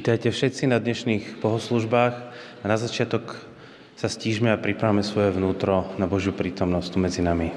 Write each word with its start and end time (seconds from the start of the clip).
Vítajte 0.00 0.32
všetci 0.32 0.64
na 0.64 0.80
dnešných 0.80 1.44
bohoslužbách 1.44 2.14
a 2.32 2.64
na 2.64 2.80
začiatok 2.80 3.36
sa 4.00 4.08
stížme 4.08 4.48
a 4.48 4.56
pripravme 4.56 5.04
svoje 5.04 5.28
vnútro 5.28 5.92
na 6.00 6.08
Božiu 6.08 6.32
prítomnosť 6.32 6.88
tu 6.88 6.96
medzi 6.96 7.20
nami. 7.20 7.52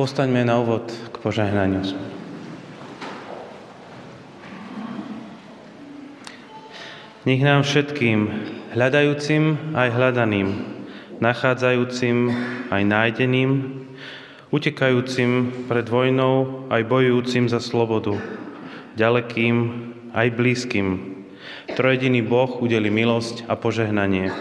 Postaňme 0.00 0.48
na 0.48 0.56
úvod 0.56 0.88
k 1.12 1.16
požehnaniu. 1.20 1.84
Nech 7.28 7.44
nám 7.44 7.60
všetkým, 7.68 8.32
hľadajúcim 8.72 9.76
aj 9.76 9.88
hľadaným, 9.92 10.48
nachádzajúcim 11.20 12.32
aj 12.72 12.80
nájdeným, 12.80 13.50
utekajúcim 14.48 15.68
pred 15.68 15.84
vojnou 15.84 16.64
aj 16.72 16.80
bojujúcim 16.88 17.52
za 17.52 17.60
slobodu, 17.60 18.16
ďalekým 18.96 19.84
aj 20.16 20.32
blízkym, 20.32 20.88
trojediný 21.76 22.24
Boh 22.24 22.56
udeli 22.56 22.88
milosť 22.88 23.44
a 23.52 23.54
požehnanie. 23.60 24.32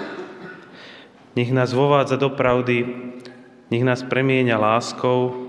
Nech 1.35 1.51
nás 1.51 1.75
vovádza 1.75 2.15
do 2.15 2.31
pravdy, 2.31 3.11
nech 3.67 3.83
nás 3.83 4.07
premieňa 4.07 4.55
láskou, 4.55 5.48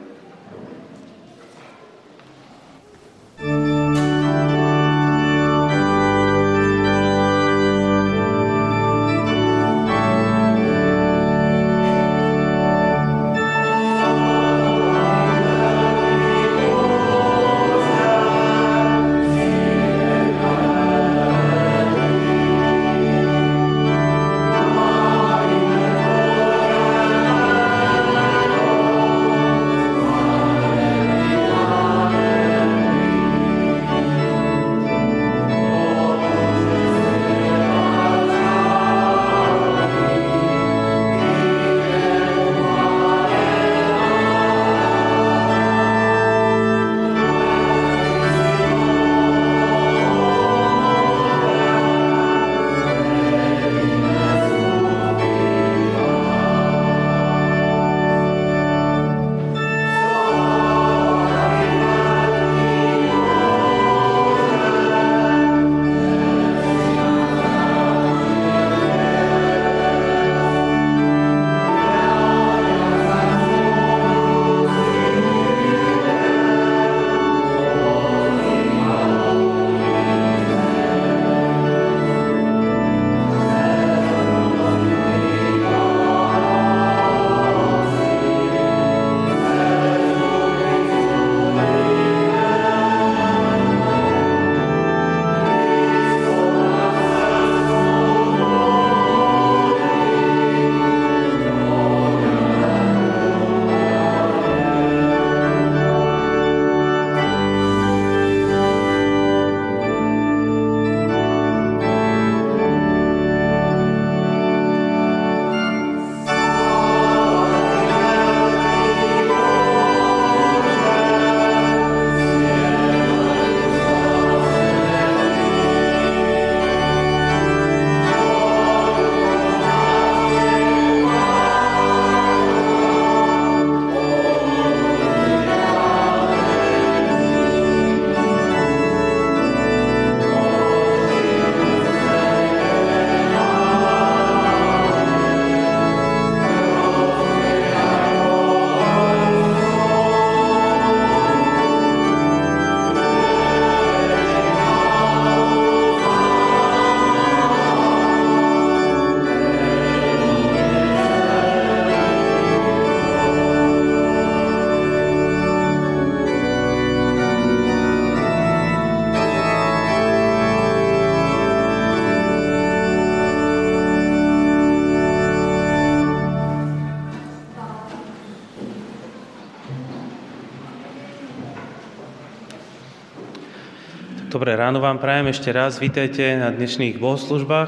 Dobré 184.31 184.55
ráno 184.55 184.79
vám 184.79 184.95
prajem 184.95 185.27
ešte 185.27 185.51
raz. 185.51 185.75
Vítejte 185.75 186.39
na 186.39 186.55
dnešných 186.55 187.03
bohoslužbách 187.03 187.67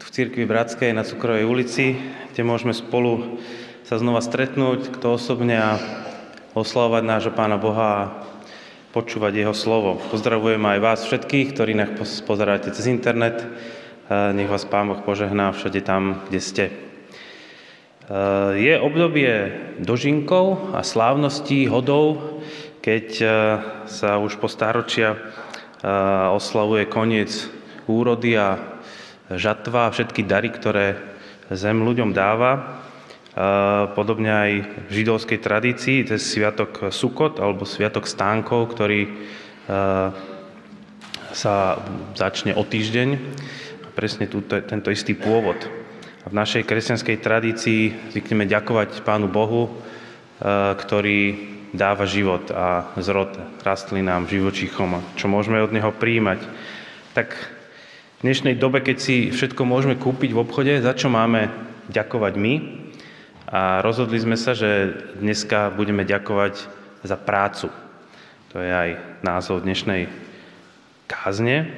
tu 0.00 0.04
v 0.08 0.14
Cirkvi 0.16 0.48
Bratskej 0.48 0.96
na 0.96 1.04
Cukrovej 1.04 1.44
ulici, 1.44 1.92
kde 2.32 2.40
môžeme 2.40 2.72
spolu 2.72 3.36
sa 3.84 4.00
znova 4.00 4.24
stretnúť, 4.24 4.88
kto 4.96 5.20
osobne 5.20 5.60
a 5.60 5.76
oslavovať 6.56 7.02
nášho 7.04 7.36
Pána 7.36 7.60
Boha 7.60 7.84
a 7.84 8.08
počúvať 8.96 9.44
Jeho 9.44 9.52
slovo. 9.52 10.00
Pozdravujem 10.08 10.64
aj 10.64 10.78
vás 10.80 11.04
všetkých, 11.04 11.52
ktorí 11.52 11.76
nás 11.76 11.92
pozeráte 12.24 12.72
cez 12.72 12.88
internet. 12.88 13.44
Nech 14.08 14.48
vás 14.48 14.64
Pán 14.64 14.88
Boh 14.88 15.04
požehná 15.04 15.52
všade 15.52 15.84
tam, 15.84 16.24
kde 16.32 16.40
ste. 16.40 16.64
Je 18.56 18.72
obdobie 18.80 19.52
dožinkov 19.84 20.72
a 20.72 20.80
slávností, 20.80 21.68
hodov, 21.68 22.40
keď 22.80 23.06
sa 23.84 24.16
už 24.16 24.40
po 24.40 24.48
stáročia 24.48 25.20
oslavuje 26.34 26.90
koniec 26.90 27.30
úrody 27.86 28.34
a 28.34 28.58
žatva 29.30 29.88
a 29.88 29.92
všetky 29.94 30.26
dary, 30.26 30.50
ktoré 30.50 30.98
zem 31.52 31.80
ľuďom 31.84 32.12
dáva. 32.12 32.82
Podobne 33.94 34.30
aj 34.34 34.52
v 34.88 34.90
židovskej 34.90 35.38
tradícii, 35.38 36.02
to 36.02 36.18
je 36.18 36.20
sviatok 36.20 36.90
Sukot 36.90 37.38
alebo 37.38 37.62
sviatok 37.62 38.10
stánkov, 38.10 38.74
ktorý 38.74 39.06
sa 41.30 41.78
začne 42.18 42.58
o 42.58 42.66
týždeň. 42.66 43.08
Presne 43.94 44.26
túto, 44.26 44.58
tento 44.66 44.90
istý 44.90 45.14
pôvod. 45.14 45.58
V 46.26 46.34
našej 46.34 46.66
kresťanskej 46.66 47.16
tradícii 47.22 48.12
zvykneme 48.12 48.44
ďakovať 48.50 49.06
Pánu 49.06 49.30
Bohu, 49.30 49.70
ktorý 50.74 51.57
dáva 51.72 52.08
život 52.08 52.48
a 52.50 52.92
zrod 52.96 53.36
rastlinám, 53.60 54.28
živočíchom, 54.30 55.00
čo 55.20 55.28
môžeme 55.28 55.60
od 55.60 55.72
Neho 55.72 55.92
príjmať. 55.92 56.40
Tak 57.12 57.36
v 58.18 58.20
dnešnej 58.24 58.56
dobe, 58.56 58.80
keď 58.80 58.96
si 58.96 59.16
všetko 59.28 59.62
môžeme 59.68 59.94
kúpiť 60.00 60.32
v 60.32 60.42
obchode, 60.42 60.72
za 60.80 60.92
čo 60.96 61.12
máme 61.12 61.52
ďakovať 61.92 62.34
my? 62.40 62.54
A 63.48 63.80
rozhodli 63.80 64.20
sme 64.20 64.36
sa, 64.36 64.52
že 64.52 64.96
dneska 65.20 65.72
budeme 65.72 66.04
ďakovať 66.04 66.54
za 67.04 67.16
prácu. 67.16 67.72
To 68.52 68.60
je 68.60 68.68
aj 68.68 68.90
názov 69.24 69.64
dnešnej 69.64 70.08
kázne. 71.08 71.68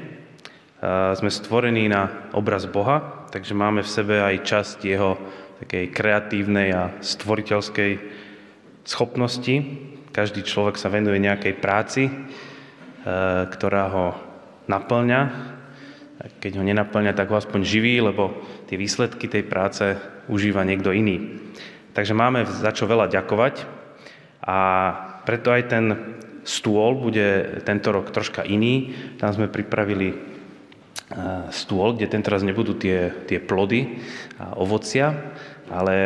Sme 1.14 1.30
stvorení 1.30 1.86
na 1.90 2.30
obraz 2.34 2.66
Boha, 2.66 3.26
takže 3.30 3.54
máme 3.54 3.84
v 3.84 3.92
sebe 3.92 4.16
aj 4.18 4.42
časť 4.42 4.78
Jeho 4.86 5.18
takej 5.60 5.92
kreatívnej 5.92 6.72
a 6.72 6.88
stvoriteľskej 7.04 8.19
schopnosti. 8.90 9.62
Každý 10.10 10.42
človek 10.42 10.74
sa 10.74 10.90
venuje 10.90 11.22
nejakej 11.22 11.54
práci, 11.62 12.10
ktorá 13.46 13.84
ho 13.94 14.06
naplňa. 14.66 15.20
Keď 16.42 16.52
ho 16.58 16.66
nenaplňa, 16.66 17.14
tak 17.14 17.30
ho 17.30 17.38
aspoň 17.38 17.62
živí, 17.62 18.02
lebo 18.02 18.34
tie 18.66 18.74
výsledky 18.74 19.30
tej 19.30 19.46
práce 19.46 19.94
užíva 20.26 20.66
niekto 20.66 20.90
iný. 20.90 21.38
Takže 21.94 22.12
máme 22.18 22.42
za 22.44 22.74
čo 22.74 22.90
veľa 22.90 23.06
ďakovať 23.06 23.64
a 24.42 24.58
preto 25.22 25.54
aj 25.54 25.62
ten 25.70 25.84
stôl 26.42 26.98
bude 26.98 27.62
tento 27.62 27.94
rok 27.94 28.10
troška 28.10 28.42
iný. 28.42 28.90
Tam 29.22 29.30
sme 29.30 29.46
pripravili 29.46 30.18
stôl, 31.54 31.94
kde 31.94 32.06
tento 32.10 32.30
raz 32.30 32.42
nebudú 32.42 32.74
tie, 32.74 33.10
tie 33.26 33.38
plody 33.42 33.98
a 34.38 34.58
ovocia, 34.58 35.14
ale 35.70 35.96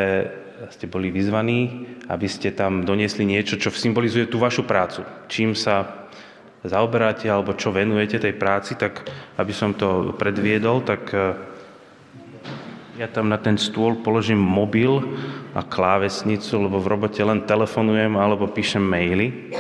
ste 0.71 0.87
boli 0.89 1.11
vyzvaní, 1.11 1.89
aby 2.09 2.29
ste 2.29 2.55
tam 2.55 2.87
doniesli 2.87 3.27
niečo, 3.27 3.59
čo 3.59 3.75
symbolizuje 3.75 4.31
tú 4.31 4.39
vašu 4.39 4.65
prácu. 4.65 5.03
Čím 5.29 5.53
sa 5.53 6.05
zaoberáte 6.65 7.29
alebo 7.29 7.53
čo 7.53 7.75
venujete 7.75 8.23
tej 8.23 8.35
práci, 8.39 8.79
tak 8.79 9.05
aby 9.37 9.53
som 9.53 9.77
to 9.77 10.17
predviedol, 10.17 10.81
tak 10.81 11.13
eh, 11.13 11.37
ja 12.97 13.11
tam 13.11 13.29
na 13.29 13.37
ten 13.37 13.59
stôl 13.59 14.01
položím 14.01 14.39
mobil 14.39 15.03
a 15.53 15.61
klávesnicu, 15.67 16.63
lebo 16.63 16.79
v 16.79 16.91
robote 16.95 17.21
len 17.21 17.43
telefonujem 17.43 18.15
alebo 18.15 18.47
píšem 18.47 18.81
maily. 18.81 19.51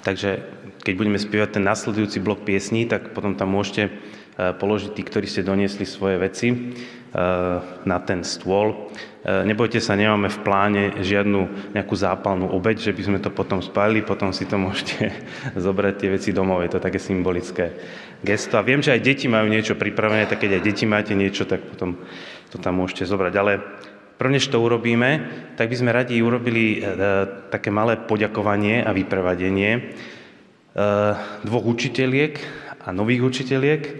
Takže 0.00 0.59
keď 0.80 0.94
budeme 0.96 1.20
spievať 1.20 1.60
ten 1.60 1.64
nasledujúci 1.64 2.24
blok 2.24 2.42
piesní, 2.48 2.88
tak 2.88 3.12
potom 3.12 3.36
tam 3.36 3.52
môžete 3.52 3.82
e, 3.86 3.90
položiť 4.56 4.96
tí, 4.96 5.02
ktorí 5.04 5.28
ste 5.28 5.44
doniesli 5.44 5.84
svoje 5.84 6.16
veci 6.16 6.48
e, 6.50 6.56
na 7.84 7.98
ten 8.00 8.24
stôl. 8.24 8.88
E, 9.20 9.44
nebojte 9.44 9.76
sa, 9.76 9.92
nemáme 9.92 10.32
v 10.32 10.40
pláne 10.40 10.82
žiadnu 11.04 11.72
nejakú 11.76 11.92
zápalnú 11.92 12.48
obeď, 12.48 12.90
že 12.90 12.96
by 12.96 13.02
sme 13.04 13.18
to 13.20 13.28
potom 13.28 13.60
spálili, 13.60 14.00
potom 14.00 14.32
si 14.32 14.48
to 14.48 14.56
môžete 14.56 15.12
zobrať 15.68 15.94
tie 16.00 16.08
veci 16.16 16.30
domov. 16.32 16.64
Je 16.64 16.72
to 16.72 16.80
také 16.80 16.96
symbolické 16.96 17.76
gesto. 18.24 18.56
A 18.56 18.64
viem, 18.64 18.80
že 18.80 18.96
aj 18.96 19.04
deti 19.04 19.28
majú 19.28 19.52
niečo 19.52 19.76
pripravené, 19.76 20.24
tak 20.24 20.40
keď 20.40 20.60
aj 20.60 20.64
deti 20.64 20.84
máte 20.88 21.12
niečo, 21.12 21.44
tak 21.44 21.60
potom 21.60 22.00
to 22.48 22.56
tam 22.56 22.80
môžete 22.80 23.04
zobrať. 23.04 23.34
Ale 23.36 23.52
Prvne, 24.20 24.36
to 24.36 24.60
urobíme, 24.60 25.32
tak 25.56 25.72
by 25.72 25.76
sme 25.80 25.96
radi 25.96 26.20
urobili 26.20 26.76
také 27.48 27.72
malé 27.72 27.96
poďakovanie 27.96 28.84
a 28.84 28.92
vyprevadenie 28.92 29.96
dvoch 31.44 31.66
učiteľiek 31.66 32.34
a 32.80 32.88
nových 32.96 33.22
učiteľiek 33.22 33.82
eh, 33.84 33.94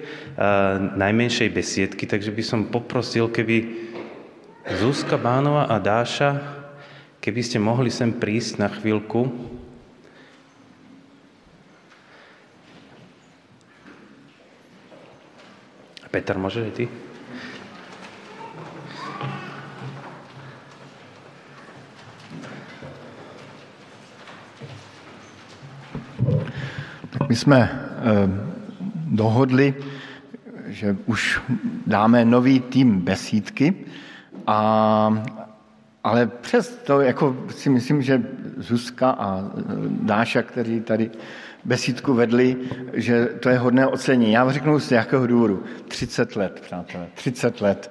najmenšej 0.96 1.48
besiedky, 1.52 2.08
takže 2.08 2.32
by 2.32 2.42
som 2.44 2.60
poprosil, 2.72 3.28
keby 3.28 3.88
Zuzka 4.80 5.20
Bánova 5.20 5.68
a 5.68 5.76
Dáša, 5.76 6.40
keby 7.20 7.40
ste 7.44 7.58
mohli 7.60 7.92
sem 7.92 8.12
prísť 8.12 8.60
na 8.60 8.68
chvíľku. 8.68 9.28
Peter, 16.10 16.34
môžeš 16.34 16.62
aj 16.66 16.74
ty? 16.74 17.09
My 27.28 27.36
jsme 27.36 27.70
eh, 27.70 28.00
dohodli, 29.06 29.74
že 30.66 30.96
už 31.06 31.40
dáme 31.86 32.24
nový 32.24 32.60
tým 32.60 33.00
besídky, 33.00 33.74
a, 34.46 35.24
ale 36.04 36.26
přesto 36.26 37.00
jako 37.00 37.36
si 37.48 37.70
myslím, 37.70 38.02
že 38.02 38.22
Zuzka 38.56 39.10
a 39.10 39.50
eh, 39.58 39.62
Dáša, 40.02 40.42
který 40.42 40.80
tady 40.80 41.10
besídku 41.64 42.14
vedli, 42.14 42.56
že 42.92 43.26
to 43.26 43.48
je 43.48 43.58
hodné 43.58 43.86
ocení. 43.86 44.32
Já 44.32 44.52
řeknu 44.52 44.80
z 44.80 44.92
jakého 44.92 45.26
důvodu. 45.26 45.62
30 45.88 46.36
let, 46.36 46.60
přátelé, 46.60 47.06
30 47.14 47.60
let. 47.60 47.90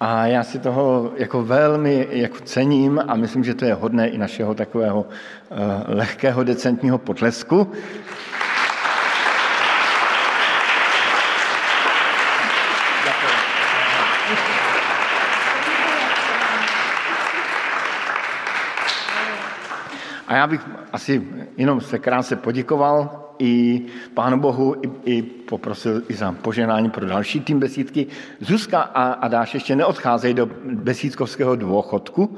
A 0.00 0.26
já 0.26 0.42
si 0.42 0.58
toho 0.58 1.12
jako 1.16 1.42
velmi 1.42 2.06
jako 2.10 2.40
cením 2.40 3.00
a 3.08 3.16
myslím, 3.16 3.44
že 3.44 3.54
to 3.54 3.64
je 3.64 3.74
hodné 3.74 4.08
i 4.08 4.18
našeho 4.18 4.54
takového 4.54 5.00
uh, 5.00 5.56
lehkého 5.86 6.44
decentního 6.44 6.98
potlesku. 6.98 7.72
A 20.28 20.36
já 20.36 20.46
bych 20.46 20.68
asi 20.92 21.22
jenom 21.56 21.80
se 21.80 21.98
krátce 21.98 22.36
poděkoval 22.36 23.24
i 23.38 23.82
Pánu 24.14 24.40
Bohu, 24.40 24.76
i, 24.82 24.90
i 25.04 25.22
poprosil 25.22 26.02
i 26.08 26.14
za 26.14 26.32
poženání 26.32 26.90
pro 26.90 27.06
další 27.06 27.40
tým 27.40 27.60
besídky. 27.60 28.06
Zuzka 28.40 28.80
a, 28.80 29.12
a 29.12 29.28
Dáš 29.28 29.54
ještě 29.54 29.76
neodcházejí 29.76 30.34
do 30.34 30.46
besídkovského 30.64 31.56
dôchodku, 31.56 32.28
e, 32.28 32.36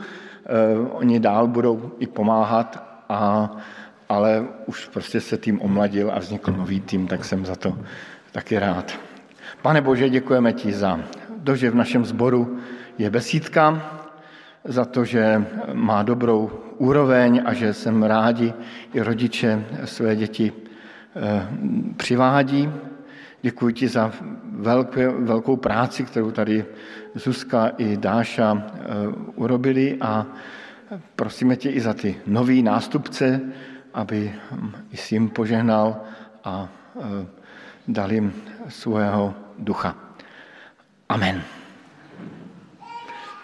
oni 0.93 1.21
dál 1.21 1.49
budou 1.49 1.93
i 1.99 2.07
pomáhat, 2.07 3.03
a, 3.09 3.51
ale 4.09 4.47
už 4.67 4.87
prostě 4.87 5.21
se 5.21 5.37
tým 5.37 5.61
omladil 5.61 6.11
a 6.15 6.19
vznikl 6.19 6.53
nový 6.53 6.81
tým, 6.81 7.07
tak 7.07 7.25
jsem 7.25 7.47
za 7.47 7.57
to 7.57 7.79
taky 8.33 8.59
rád. 8.59 8.99
Pane 9.63 9.81
Bože, 9.81 10.11
děkujeme 10.11 10.53
ti 10.53 10.73
za 10.73 11.01
to, 11.45 11.57
že 11.57 11.71
v 11.71 11.75
našem 11.75 12.05
sboru 12.05 12.59
je 12.99 13.11
besídka, 13.11 13.83
za 14.65 14.85
to, 14.85 15.05
že 15.05 15.45
má 15.73 16.03
dobrou 16.03 16.70
úroveň 16.81 17.43
a 17.45 17.53
že 17.53 17.75
jsem 17.75 18.03
rádi 18.03 18.55
i 18.95 19.01
rodiče 19.01 19.65
své 19.85 20.17
děti 20.17 20.53
eh, 20.53 21.49
přivádí. 21.97 22.71
Děkuji 23.43 23.75
ti 23.75 23.89
za 23.89 24.13
velké, 24.45 25.09
velkou 25.09 25.57
práci, 25.57 26.05
kterou 26.05 26.31
tady 26.31 26.65
Zuzka 27.15 27.73
i 27.79 27.97
Dáša 27.97 28.57
eh, 28.57 28.81
urobili 29.35 29.97
a 30.01 30.27
prosíme 31.17 31.57
tě 31.57 31.71
i 31.71 31.81
za 31.81 31.95
ty 31.95 32.17
nový 32.27 32.63
nástupce, 32.63 33.41
aby 33.95 34.33
i 34.93 34.97
si 34.97 35.15
jim 35.15 35.29
požehnal 35.29 36.01
a 36.45 36.69
eh, 36.97 37.27
dal 37.89 38.13
jim 38.13 38.33
svého 38.69 39.35
ducha. 39.59 39.97
Amen. 41.09 41.43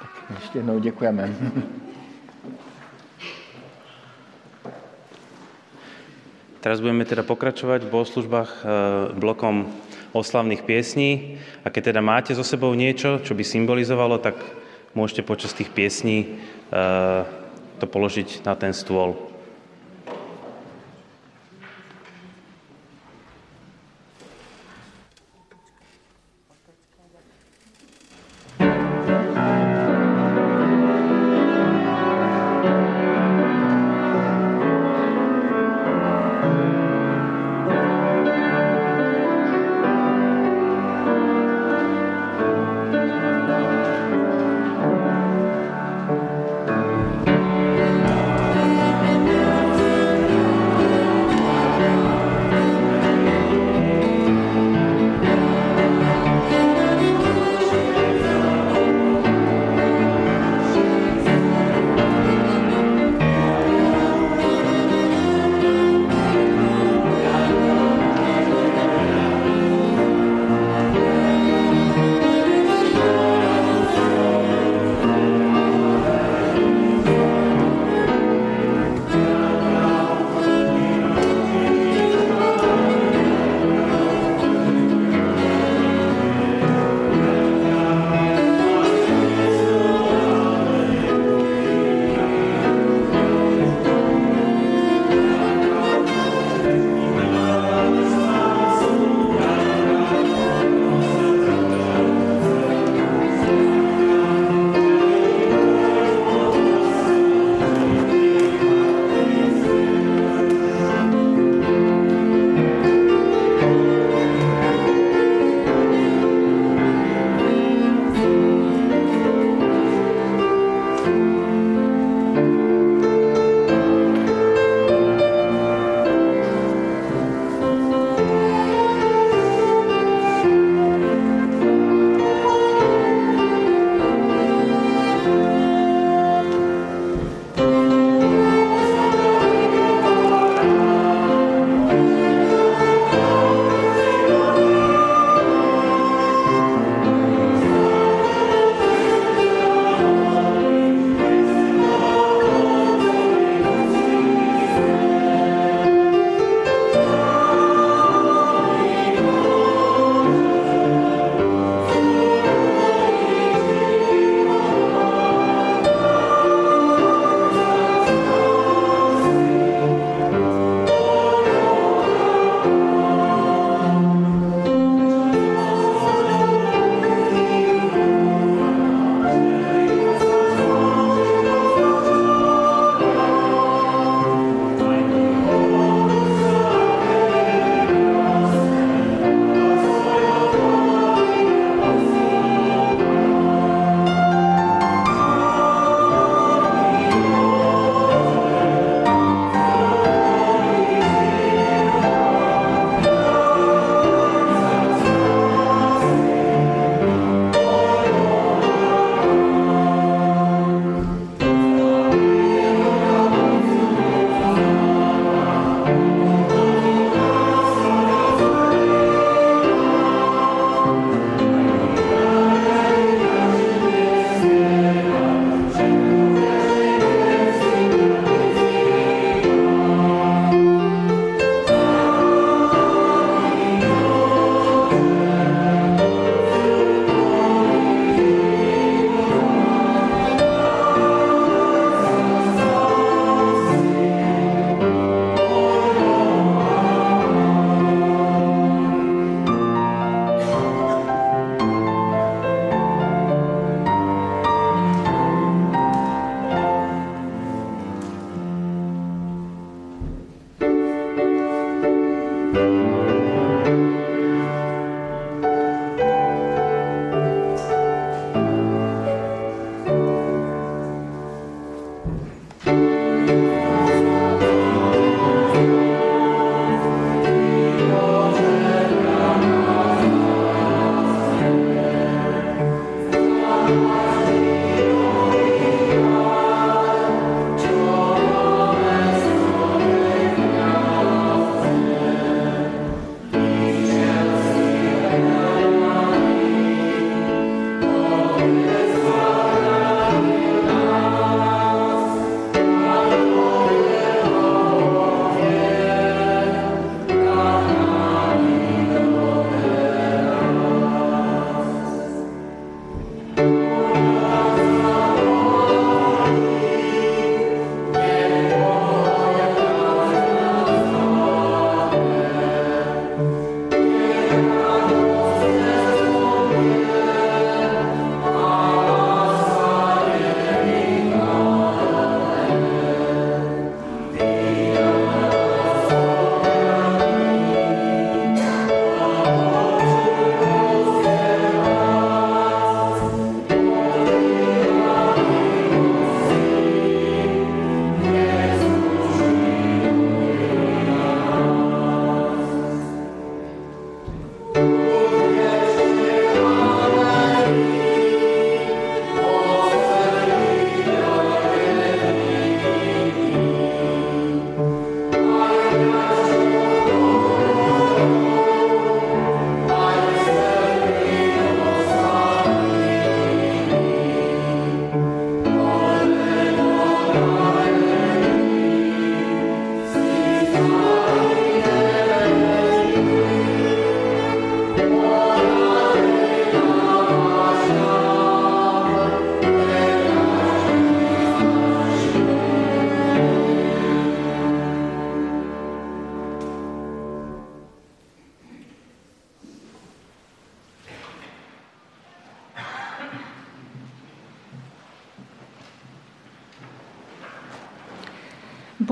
Tak 0.01 0.41
ještě 0.41 0.59
jednou 0.59 0.79
děkujeme. 0.79 1.31
teraz 6.67 6.83
budeme 6.83 7.07
teda 7.07 7.23
pokračovať 7.23 7.87
v 7.87 7.93
bohoslužbách 7.95 8.51
e, 8.51 8.63
blokom 9.15 9.71
oslavných 10.11 10.67
piesní 10.67 11.39
a 11.63 11.71
keď 11.71 11.95
teda 11.95 12.03
máte 12.03 12.35
so 12.35 12.43
sebou 12.43 12.75
niečo, 12.75 13.23
čo 13.23 13.39
by 13.39 13.47
symbolizovalo, 13.47 14.19
tak 14.19 14.35
môžete 14.91 15.23
počas 15.23 15.55
tých 15.55 15.71
piesní 15.71 16.27
e, 16.27 16.27
to 17.79 17.87
položiť 17.87 18.43
na 18.43 18.59
ten 18.59 18.75
stôl. 18.75 19.15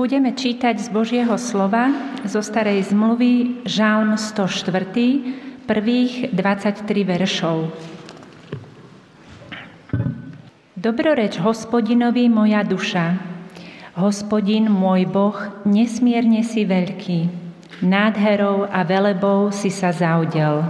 Budeme 0.05 0.37
čítať 0.37 0.85
z 0.85 0.93
Božieho 0.93 1.33
slova 1.33 1.89
zo 2.29 2.37
starej 2.37 2.93
zmluvy 2.93 3.65
Žálm 3.65 4.21
104, 4.21 5.65
prvých 5.65 6.29
23 6.29 6.85
veršov. 7.01 7.73
Dobroreč 10.77 11.41
hospodinovi 11.41 12.29
moja 12.29 12.61
duša. 12.61 13.17
Hospodin 13.97 14.69
môj 14.69 15.09
Boh, 15.09 15.41
nesmierne 15.65 16.45
si 16.45 16.69
veľký. 16.69 17.25
Nádherou 17.81 18.69
a 18.69 18.85
velebou 18.85 19.49
si 19.49 19.73
sa 19.73 19.89
zaudel. 19.89 20.69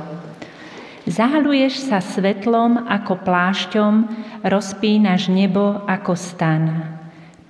Zahaluješ 1.12 1.92
sa 1.92 2.00
svetlom 2.00 2.88
ako 2.88 3.20
plášťom, 3.28 3.94
rozpínaš 4.48 5.28
nebo 5.28 5.84
ako 5.92 6.16
stan. 6.16 6.95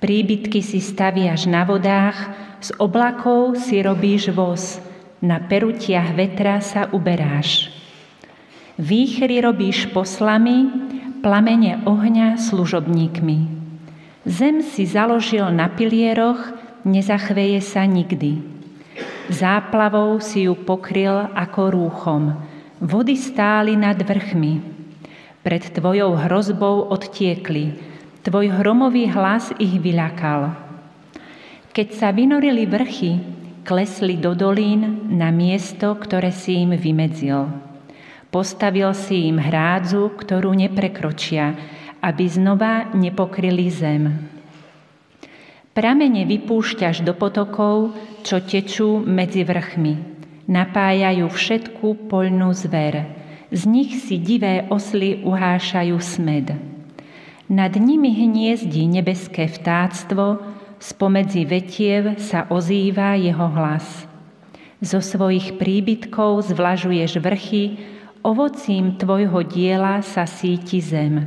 Príbytky 0.06 0.62
si 0.62 0.78
staviaš 0.78 1.50
na 1.50 1.66
vodách, 1.66 2.14
z 2.62 2.70
oblakov 2.78 3.58
si 3.58 3.82
robíš 3.82 4.30
voz, 4.30 4.78
na 5.18 5.42
perutiach 5.42 6.14
vetra 6.14 6.62
sa 6.62 6.86
uberáš. 6.94 7.74
Výchry 8.78 9.42
robíš 9.42 9.90
poslami, 9.90 10.70
plamene 11.26 11.82
ohňa 11.82 12.38
služobníkmi. 12.38 13.38
Zem 14.22 14.62
si 14.62 14.86
založil 14.86 15.50
na 15.50 15.66
pilieroch, 15.66 16.54
nezachveje 16.86 17.58
sa 17.66 17.82
nikdy. 17.82 18.46
Záplavou 19.26 20.22
si 20.22 20.46
ju 20.46 20.54
pokryl 20.54 21.34
ako 21.34 21.74
rúchom, 21.74 22.30
vody 22.78 23.18
stáli 23.18 23.74
nad 23.74 23.98
vrchmi. 23.98 24.62
Pred 25.42 25.74
tvojou 25.74 26.14
hrozbou 26.14 26.94
odtiekli, 26.94 27.95
Tvoj 28.26 28.58
hromový 28.58 29.06
hlas 29.06 29.54
ich 29.54 29.78
vyľakal. 29.78 30.50
Keď 31.70 31.88
sa 31.94 32.10
vynorili 32.10 32.66
vrchy, 32.66 33.22
klesli 33.62 34.18
do 34.18 34.34
dolín 34.34 35.14
na 35.14 35.30
miesto, 35.30 35.94
ktoré 35.94 36.34
si 36.34 36.58
im 36.58 36.74
vymedzil. 36.74 37.46
Postavil 38.34 38.90
si 38.98 39.30
im 39.30 39.38
hrádzu, 39.38 40.10
ktorú 40.18 40.58
neprekročia, 40.58 41.54
aby 42.02 42.26
znova 42.26 42.90
nepokryli 42.98 43.70
zem. 43.70 44.10
Pramene 45.70 46.26
vypúšťaš 46.26 47.06
do 47.06 47.14
potokov, 47.14 47.94
čo 48.26 48.42
tečú 48.42 48.98
medzi 49.06 49.46
vrchmi. 49.46 49.94
Napájajú 50.50 51.30
všetku 51.30 52.10
poľnú 52.10 52.50
zver. 52.58 53.06
Z 53.54 53.70
nich 53.70 54.02
si 54.02 54.18
divé 54.18 54.66
osly 54.66 55.22
uhášajú 55.22 55.94
smed. 56.02 56.74
Nad 57.46 57.78
nimi 57.78 58.10
hniezdi 58.10 58.90
nebeské 58.90 59.46
vtáctvo, 59.46 60.42
spomedzi 60.82 61.46
vetiev 61.46 62.18
sa 62.18 62.50
ozýva 62.50 63.14
jeho 63.14 63.46
hlas. 63.54 63.86
Zo 64.82 64.98
svojich 64.98 65.54
príbytkov 65.54 66.50
zvlažuješ 66.50 67.22
vrchy, 67.22 67.64
ovocím 68.26 68.98
tvojho 68.98 69.46
diela 69.46 70.02
sa 70.02 70.26
síti 70.26 70.82
zem. 70.82 71.22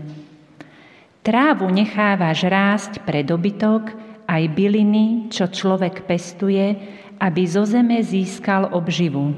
Trávu 1.23 1.71
nechávaš 1.71 2.43
rásť 2.51 2.93
pre 3.07 3.23
dobytok, 3.23 3.95
aj 4.27 4.43
byliny, 4.51 5.31
čo 5.31 5.47
človek 5.47 6.03
pestuje, 6.03 6.75
aby 7.15 7.41
zo 7.47 7.63
zeme 7.63 8.03
získal 8.03 8.75
obživu. 8.75 9.31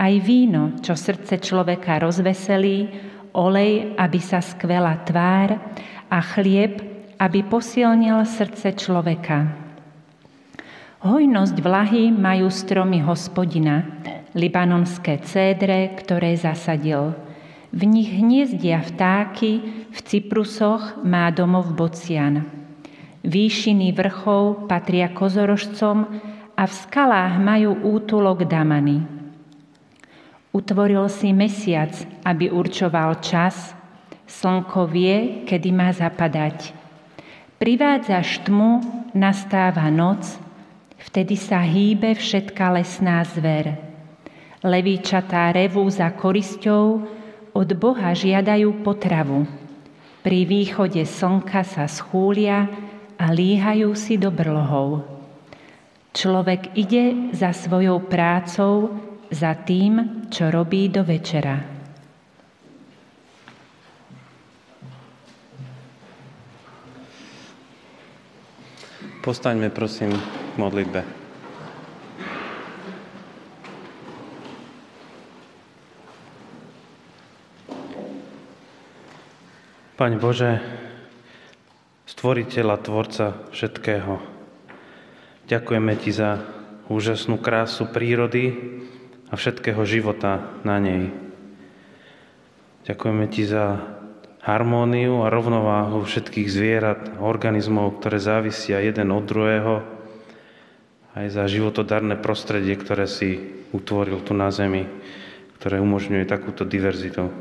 Aj 0.00 0.14
víno, 0.24 0.80
čo 0.80 0.96
srdce 0.96 1.36
človeka 1.36 2.00
rozveselí, 2.00 3.12
olej, 3.34 3.94
aby 3.98 4.18
sa 4.18 4.42
skvela 4.42 4.98
tvár, 5.06 5.58
a 6.14 6.22
chlieb, 6.22 6.78
aby 7.18 7.42
posilnil 7.42 8.22
srdce 8.22 8.78
človeka. 8.78 9.50
Hojnosť 11.02 11.56
vlahy 11.58 12.14
majú 12.14 12.54
stromy 12.54 13.02
hospodina, 13.02 13.82
libanonské 14.38 15.18
cédre, 15.26 15.90
ktoré 15.98 16.38
zasadil. 16.38 17.18
V 17.74 17.82
nich 17.82 18.14
hniezdia 18.14 18.78
vtáky, 18.78 19.52
v 19.90 19.98
Cyprusoch 19.98 21.02
má 21.02 21.34
domov 21.34 21.74
bocian. 21.74 22.46
Výšiny 23.26 23.90
vrchov 23.90 24.70
patria 24.70 25.10
kozorožcom 25.10 26.06
a 26.54 26.62
v 26.62 26.72
skalách 26.72 27.42
majú 27.42 27.74
útulok 27.74 28.46
damany. 28.46 29.02
Utvoril 30.54 31.10
si 31.10 31.34
mesiac, 31.34 31.90
aby 32.22 32.54
určoval 32.54 33.18
čas, 33.18 33.74
Slnko 34.24 34.88
vie, 34.88 35.44
kedy 35.44 35.68
má 35.72 35.92
zapadať. 35.92 36.72
Privádzaš 37.60 38.44
tmu, 38.44 38.80
nastáva 39.14 39.88
noc, 39.88 40.36
vtedy 41.00 41.36
sa 41.36 41.60
hýbe 41.60 42.16
všetká 42.16 42.74
lesná 42.74 43.24
zver. 43.24 43.78
Levíčatá 44.64 45.52
revú 45.52 45.84
za 45.92 46.08
korisťou, 46.12 47.04
od 47.54 47.68
Boha 47.78 48.10
žiadajú 48.10 48.82
potravu. 48.82 49.46
Pri 50.24 50.48
východe 50.48 51.04
slnka 51.04 51.62
sa 51.62 51.84
schúlia 51.86 52.66
a 53.20 53.30
líhajú 53.30 53.94
si 53.94 54.18
do 54.18 54.32
brlohov. 54.32 55.06
Človek 56.14 56.74
ide 56.74 57.34
za 57.36 57.52
svojou 57.52 58.02
prácou, 58.08 58.90
za 59.30 59.54
tým, 59.54 60.26
čo 60.30 60.50
robí 60.50 60.86
do 60.90 61.02
večera. 61.02 61.73
Postaňme 69.24 69.72
prosím 69.72 70.12
k 70.12 70.54
modlitbe. 70.60 71.00
Pane 79.96 80.20
Bože, 80.20 80.60
stvoriteľa, 82.04 82.76
tvorca 82.84 83.48
všetkého, 83.48 84.20
ďakujeme 85.48 85.96
Ti 85.96 86.10
za 86.12 86.44
úžasnú 86.92 87.40
krásu 87.40 87.88
prírody 87.88 88.52
a 89.32 89.40
všetkého 89.40 89.80
života 89.88 90.52
na 90.68 90.76
nej. 90.76 91.08
Ďakujeme 92.84 93.24
Ti 93.32 93.42
za 93.48 93.64
harmóniu 94.44 95.24
a 95.24 95.32
rovnováhu 95.32 96.04
všetkých 96.04 96.48
zvierat, 96.52 97.00
organizmov, 97.16 97.96
ktoré 97.96 98.20
závisia 98.20 98.76
jeden 98.84 99.08
od 99.08 99.24
druhého, 99.24 99.80
aj 101.16 101.26
za 101.32 101.44
životodarné 101.48 102.20
prostredie, 102.20 102.76
ktoré 102.76 103.08
si 103.08 103.40
utvoril 103.72 104.20
tu 104.20 104.36
na 104.36 104.52
Zemi, 104.52 104.84
ktoré 105.56 105.80
umožňuje 105.80 106.28
takúto 106.28 106.68
diverzitu. 106.68 107.32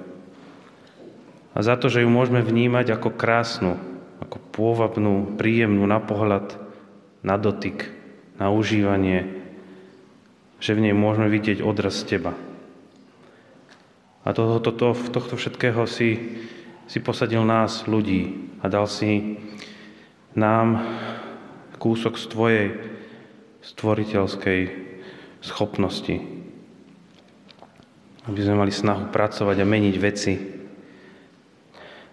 A 1.53 1.59
za 1.59 1.75
to, 1.75 1.91
že 1.91 2.01
ju 2.01 2.09
môžeme 2.09 2.39
vnímať 2.39 2.95
ako 2.95 3.13
krásnu, 3.13 3.75
ako 4.23 4.39
pôvabnú, 4.55 5.35
príjemnú 5.35 5.83
na 5.83 5.99
pohľad, 5.99 6.55
na 7.19 7.35
dotyk, 7.35 7.91
na 8.39 8.49
užívanie, 8.49 9.43
že 10.63 10.71
v 10.71 10.87
nej 10.87 10.95
môžeme 10.95 11.27
vidieť 11.27 11.59
odraz 11.59 11.99
Teba. 12.07 12.31
A 14.23 14.31
tohoto, 14.31 14.71
to, 14.71 14.95
tohto 14.95 15.35
všetkého 15.35 15.83
si 15.83 16.39
si 16.87 16.99
posadil 16.99 17.43
nás, 17.43 17.87
ľudí, 17.87 18.53
a 18.63 18.71
dal 18.71 18.87
si 18.87 19.37
nám 20.33 20.79
kúsok 21.77 22.15
z 22.15 22.25
Tvojej 22.31 22.65
stvoriteľskej 23.59 24.61
schopnosti. 25.43 26.15
Aby 28.23 28.39
sme 28.39 28.55
mali 28.55 28.71
snahu 28.71 29.11
pracovať 29.11 29.57
a 29.59 29.65
meniť 29.67 29.95
veci. 29.99 30.33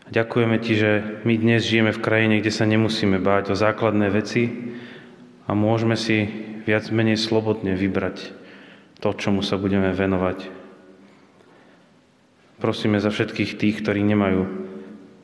A 0.05 0.09
ďakujeme 0.11 0.59
Ti, 0.59 0.73
že 0.75 0.91
my 1.23 1.35
dnes 1.39 1.63
žijeme 1.63 1.95
v 1.95 2.03
krajine, 2.03 2.43
kde 2.43 2.51
sa 2.51 2.67
nemusíme 2.67 3.23
báť 3.23 3.55
o 3.55 3.59
základné 3.59 4.11
veci 4.11 4.75
a 5.47 5.55
môžeme 5.55 5.95
si 5.95 6.27
viac 6.67 6.91
menej 6.91 7.15
slobodne 7.15 7.79
vybrať 7.79 8.35
to, 9.01 9.17
čomu 9.17 9.41
sa 9.41 9.57
budeme 9.57 9.95
venovať. 9.97 10.60
Prosíme 12.61 13.01
za 13.01 13.09
všetkých 13.09 13.57
tých, 13.57 13.81
ktorí 13.81 14.05
nemajú 14.05 14.45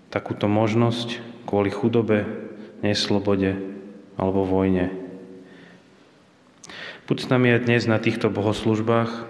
takúto 0.09 0.49
možnosť 0.49 1.20
kvôli 1.44 1.68
chudobe, 1.68 2.25
neslobode 2.81 3.61
alebo 4.16 4.49
vojne. 4.49 4.88
Buď 7.05 7.16
s 7.22 7.31
nami 7.31 7.53
aj 7.53 7.68
dnes 7.68 7.85
na 7.85 8.01
týchto 8.01 8.33
bohoslužbách, 8.33 9.29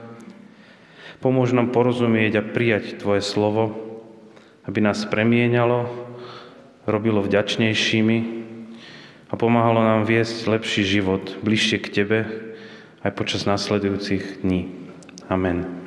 pomôž 1.19 1.51
nám 1.51 1.75
porozumieť 1.75 2.41
a 2.41 2.47
prijať 2.47 3.03
Tvoje 3.03 3.27
slovo, 3.27 3.75
aby 4.65 4.79
nás 4.79 5.03
premieňalo, 5.05 5.91
robilo 6.87 7.21
vďačnejšími 7.27 8.19
a 9.29 9.35
pomáhalo 9.35 9.83
nám 9.83 10.07
viesť 10.07 10.47
lepší 10.47 10.87
život 10.87 11.43
bližšie 11.43 11.83
k 11.83 11.89
Tebe 11.91 12.19
aj 13.03 13.13
počas 13.19 13.51
nasledujúcich 13.51 14.47
dní. 14.47 14.71
Amen. 15.27 15.86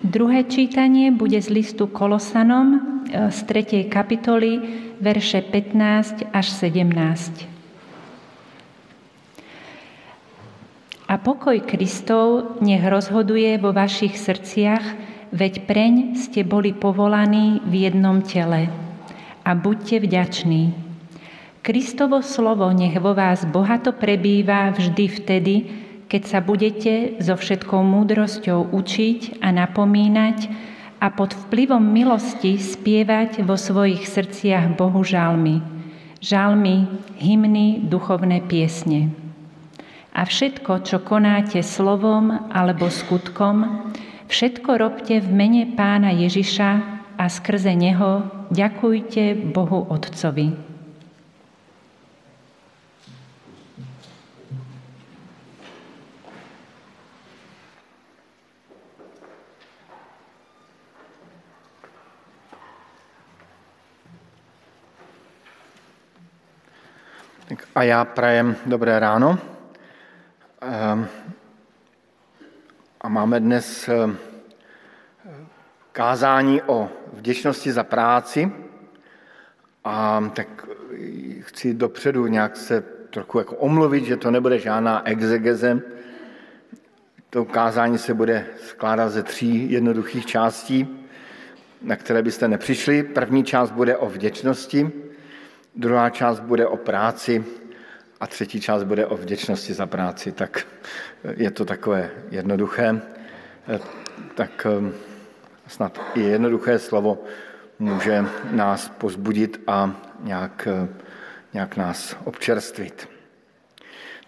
Druhé 0.00 0.48
čítanie 0.48 1.12
bude 1.12 1.36
z 1.36 1.52
listu 1.52 1.84
Kolosanom 1.84 2.68
e, 2.72 2.80
z 3.28 3.38
3. 3.44 3.84
kapitoly, 3.92 4.56
verše 4.96 5.44
15 5.44 6.24
až 6.32 6.46
17. 6.56 7.44
A 11.04 11.14
pokoj 11.20 11.60
Kristov 11.68 12.56
nech 12.64 12.80
rozhoduje 12.80 13.60
vo 13.60 13.76
vašich 13.76 14.16
srdciach, 14.16 14.84
veď 15.36 15.68
preň 15.68 16.16
ste 16.16 16.48
boli 16.48 16.72
povolaní 16.72 17.60
v 17.68 17.92
jednom 17.92 18.24
tele. 18.24 18.72
A 19.44 19.52
buďte 19.52 20.00
vďační. 20.00 20.72
Kristovo 21.60 22.24
slovo 22.24 22.72
nech 22.72 22.96
vo 22.96 23.12
vás 23.12 23.44
bohato 23.44 23.92
prebýva 23.92 24.72
vždy 24.72 25.04
vtedy, 25.12 25.54
keď 26.10 26.22
sa 26.26 26.42
budete 26.42 27.22
so 27.22 27.38
všetkou 27.38 27.86
múdrosťou 27.86 28.74
učiť 28.74 29.38
a 29.38 29.54
napomínať 29.54 30.50
a 30.98 31.06
pod 31.14 31.32
vplyvom 31.46 31.80
milosti 31.80 32.58
spievať 32.58 33.46
vo 33.46 33.54
svojich 33.54 34.04
srdciach 34.04 34.74
Bohu 34.74 35.06
žalmy, 35.06 35.62
žalmy, 36.18 36.90
hymny, 37.14 37.86
duchovné 37.86 38.42
piesne. 38.42 39.14
A 40.10 40.26
všetko, 40.26 40.82
čo 40.82 40.98
konáte 40.98 41.62
slovom 41.62 42.50
alebo 42.50 42.90
skutkom, 42.90 43.88
všetko 44.26 44.70
robte 44.82 45.22
v 45.22 45.30
mene 45.30 45.62
Pána 45.78 46.10
Ježiša 46.10 46.70
a 47.14 47.24
skrze 47.30 47.70
Neho 47.78 48.26
ďakujte 48.50 49.54
Bohu 49.54 49.86
Otcovi. 49.86 50.69
A 67.74 67.82
já 67.82 68.04
prajem 68.04 68.56
dobré 68.66 68.98
ráno. 68.98 69.38
Ehm, 70.60 71.06
a 73.00 73.08
máme 73.08 73.40
dnes 73.40 73.88
ehm, 73.88 74.16
kázání 75.92 76.62
o 76.62 76.88
vděčnosti 77.12 77.72
za 77.72 77.84
práci. 77.84 78.52
A 79.84 80.24
tak 80.34 80.66
chci 81.40 81.74
dopředu 81.74 82.26
nějak 82.26 82.56
se 82.56 82.80
trochu 83.10 83.38
jako 83.38 83.56
omluvit, 83.56 84.04
že 84.04 84.16
to 84.16 84.30
nebude 84.30 84.58
žádná 84.58 85.08
exegeze. 85.08 85.80
To 87.30 87.44
kázání 87.44 87.98
se 87.98 88.14
bude 88.14 88.46
skládat 88.66 89.08
ze 89.08 89.22
tří 89.22 89.72
jednoduchých 89.72 90.26
částí, 90.26 91.06
na 91.82 91.96
které 91.96 92.22
byste 92.22 92.48
nepřišli. 92.48 93.02
První 93.02 93.44
část 93.44 93.70
bude 93.70 93.96
o 93.96 94.08
vděčnosti, 94.08 95.10
druhá 95.74 96.10
část 96.10 96.40
bude 96.40 96.66
o 96.66 96.76
práci 96.76 97.44
a 98.20 98.26
třetí 98.26 98.60
část 98.60 98.84
bude 98.84 99.06
o 99.06 99.16
vděčnosti 99.16 99.74
za 99.74 99.86
práci. 99.86 100.32
Tak 100.32 100.66
je 101.36 101.50
to 101.50 101.64
takové 101.64 102.10
jednoduché, 102.30 103.00
tak 104.34 104.66
ehm, 104.66 104.94
snad 105.66 106.00
i 106.14 106.20
jednoduché 106.20 106.78
slovo 106.78 107.24
může 107.78 108.24
nás 108.50 108.88
pozbudit 108.88 109.62
a 109.66 109.94
nějak, 110.20 110.68
nějak 111.52 111.76
nás 111.76 112.16
občerstvit. 112.24 113.08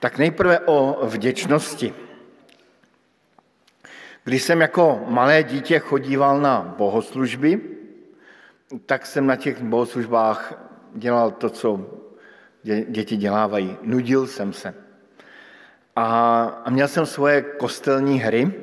Tak 0.00 0.18
nejprve 0.18 0.60
o 0.60 1.06
vděčnosti. 1.06 1.94
Když 4.24 4.42
jsem 4.42 4.60
jako 4.60 5.04
malé 5.08 5.42
dítě 5.42 5.78
chodíval 5.78 6.40
na 6.40 6.74
bohoslužby, 6.78 7.60
tak 8.86 9.06
jsem 9.06 9.26
na 9.26 9.36
těch 9.36 9.62
bohoslužbách 9.62 10.54
dělal 10.94 11.30
to, 11.30 11.50
co 11.50 11.90
děti 12.88 13.16
dělávají. 13.16 13.76
Nudil 13.82 14.26
jsem 14.26 14.52
se. 14.52 14.74
A, 15.96 16.44
a 16.64 16.70
měl 16.70 16.88
jsem 16.88 17.06
svoje 17.06 17.42
kostelní 17.42 18.18
hry, 18.18 18.54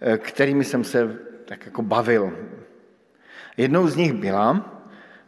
eh, 0.00 0.18
kterými 0.18 0.64
jsem 0.64 0.84
se 0.84 1.18
tak 1.44 1.66
jako 1.66 1.82
bavil. 1.82 2.32
Jednou 3.56 3.88
z 3.88 3.96
nich 3.96 4.12
byla, 4.12 4.74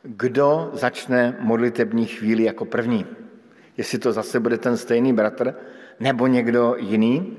kdo 0.03 0.71
začne 0.73 1.37
modlitební 1.41 2.07
chvíli 2.07 2.43
jako 2.43 2.65
první. 2.65 3.07
Jestli 3.77 3.99
to 3.99 4.13
zase 4.13 4.41
bude 4.41 4.59
ten 4.59 4.77
stejný 4.77 5.13
bratr, 5.13 5.55
nebo 6.01 6.27
někdo 6.27 6.75
jiný. 6.79 7.37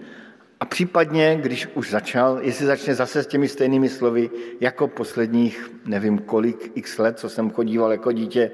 A 0.62 0.66
případně, 0.66 1.38
když 1.42 1.68
už 1.74 1.90
začal, 1.90 2.40
jestli 2.42 2.66
začne 2.66 2.96
zase 2.96 3.24
s 3.24 3.28
těmi 3.28 3.48
stejnými 3.48 3.90
slovy, 3.90 4.30
jako 4.60 4.88
posledních, 4.88 5.72
nevím 5.86 6.20
kolik 6.20 6.72
x 6.76 6.98
let, 6.98 7.20
co 7.20 7.30
jsem 7.30 7.52
chodíval 7.52 7.92
jako 7.92 8.12
dítě 8.12 8.52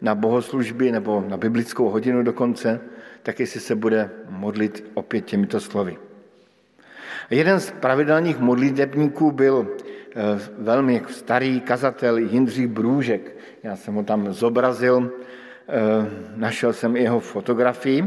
na 0.00 0.14
bohoslužby 0.14 0.92
nebo 0.92 1.24
na 1.28 1.36
biblickou 1.36 1.88
hodinu 1.88 2.22
dokonce, 2.22 2.80
tak 3.22 3.40
jestli 3.40 3.60
se 3.60 3.74
bude 3.74 4.10
modlit 4.28 4.84
opět 4.94 5.20
těmito 5.20 5.60
slovy. 5.60 5.96
Jeden 7.30 7.60
z 7.60 7.70
pravidelných 7.70 8.38
modlitebníků 8.38 9.32
byl 9.32 9.68
eh, 9.70 10.40
velmi 10.58 11.02
starý 11.10 11.60
kazatel 11.60 12.18
Jindřich 12.18 12.68
Brůžek. 12.68 13.36
Já 13.62 13.76
jsem 13.76 13.94
ho 13.94 14.02
tam 14.02 14.32
zobrazil, 14.32 15.10
eh, 15.68 16.10
našel 16.36 16.72
jsem 16.72 16.96
jeho 16.96 17.20
fotografii 17.20 18.04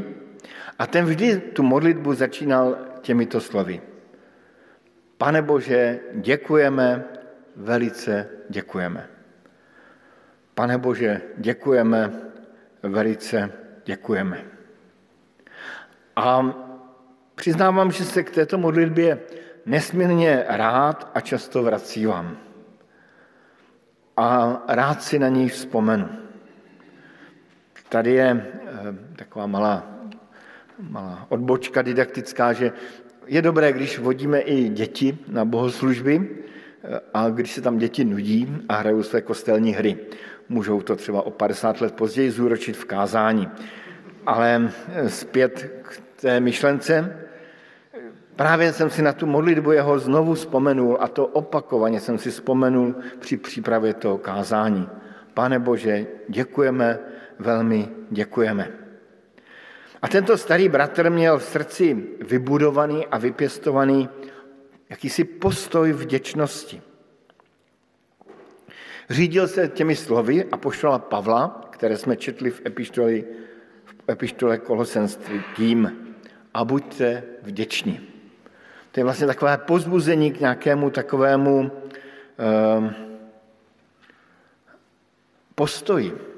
a 0.79 0.87
ten 0.87 1.05
vždy 1.05 1.37
tu 1.37 1.63
modlitbu 1.63 2.13
začínal 2.13 2.77
těmito 3.07 3.39
slovy. 3.41 3.81
Pane 5.17 5.41
Bože, 5.41 5.99
děkujeme, 6.13 7.03
velice 7.55 8.29
děkujeme. 8.49 9.07
Pane 10.53 10.77
Bože, 10.77 11.21
děkujeme, 11.37 12.11
velice 12.83 13.51
děkujeme. 13.85 14.43
A 16.15 16.51
přiznávám, 17.35 17.91
že 17.91 18.03
se 18.03 18.23
k 18.23 18.31
této 18.43 18.57
modlitbě 18.57 19.19
nesmírně 19.65 20.43
rád 20.47 21.11
a 21.15 21.21
často 21.21 21.63
vracívám. 21.63 22.37
A 24.17 24.57
rád 24.67 25.03
si 25.03 25.19
na 25.19 25.27
ní 25.27 25.49
vzpomenu. 25.49 26.09
Tady 27.89 28.11
je 28.11 28.29
eh, 28.35 29.15
taková 29.15 29.47
malá, 29.47 29.96
malá 30.79 31.25
odbočka 31.29 31.81
didaktická, 31.81 32.53
že 32.53 32.71
je 33.27 33.41
dobré, 33.41 33.73
když 33.73 33.99
vodíme 33.99 34.39
i 34.39 34.69
děti 34.69 35.17
na 35.27 35.45
bohoslužby 35.45 36.29
eh, 36.83 36.99
a 37.13 37.29
když 37.29 37.51
se 37.51 37.61
tam 37.61 37.77
děti 37.77 38.05
nudí 38.05 38.57
a 38.69 38.75
hrajou 38.75 39.03
své 39.03 39.21
kostelní 39.21 39.71
hry 39.71 39.97
můžou 40.49 40.81
to 40.81 40.95
třeba 40.95 41.21
o 41.21 41.31
50 41.31 41.81
let 41.81 41.93
později 41.93 42.31
zúročit 42.31 42.77
v 42.77 42.85
kázání. 42.85 43.49
Ale 44.25 44.71
eh, 44.93 45.09
zpět 45.09 45.71
k 45.81 46.01
té 46.21 46.39
myšlence, 46.39 47.17
právě 48.35 48.73
jsem 48.73 48.89
si 48.89 49.01
na 49.01 49.13
tu 49.13 49.25
modlitbu 49.25 49.71
jeho 49.71 49.99
znovu 49.99 50.33
vzpomenul 50.33 50.97
a 50.99 51.07
to 51.07 51.27
opakovaně 51.27 51.99
jsem 51.99 52.17
si 52.17 52.31
vzpomenul 52.31 52.95
při 53.19 53.37
přípravě 53.37 53.93
toho 53.93 54.17
kázání. 54.17 54.89
Pane 55.33 55.59
Bože, 55.59 56.05
děkujeme, 56.29 56.99
velmi 57.39 57.89
děkujeme. 58.11 58.86
A 60.07 60.09
tento 60.09 60.37
starý 60.37 60.69
bratr 60.69 61.09
měl 61.09 61.39
v 61.39 61.43
srdci 61.43 62.03
vybudovaný 62.21 63.07
a 63.07 63.17
vypěstovaný 63.17 64.09
jakýsi 64.89 65.23
postoj 65.23 65.93
vděčnosti. 65.93 66.81
Řídil 69.09 69.47
se 69.47 69.67
těmi 69.67 69.95
slovy 69.95 70.45
a 70.51 70.57
pošla 70.57 70.99
Pavla, 70.99 71.67
které 71.69 71.97
jsme 71.97 72.15
četli 72.15 72.49
v 72.49 72.61
epištole, 72.65 73.13
v 73.85 74.09
epištole 74.09 74.57
Kolosenství, 74.57 75.43
tím 75.55 76.15
a 76.53 76.65
buďte 76.65 77.23
vděční. 77.41 77.99
To 78.91 78.99
je 78.99 79.03
vlastně 79.03 79.27
takové 79.27 79.57
pozbuzení 79.57 80.31
k 80.31 80.39
nějakému 80.39 80.89
takovému 80.89 81.71
eh, 82.39 82.93
postoji. 85.55 86.36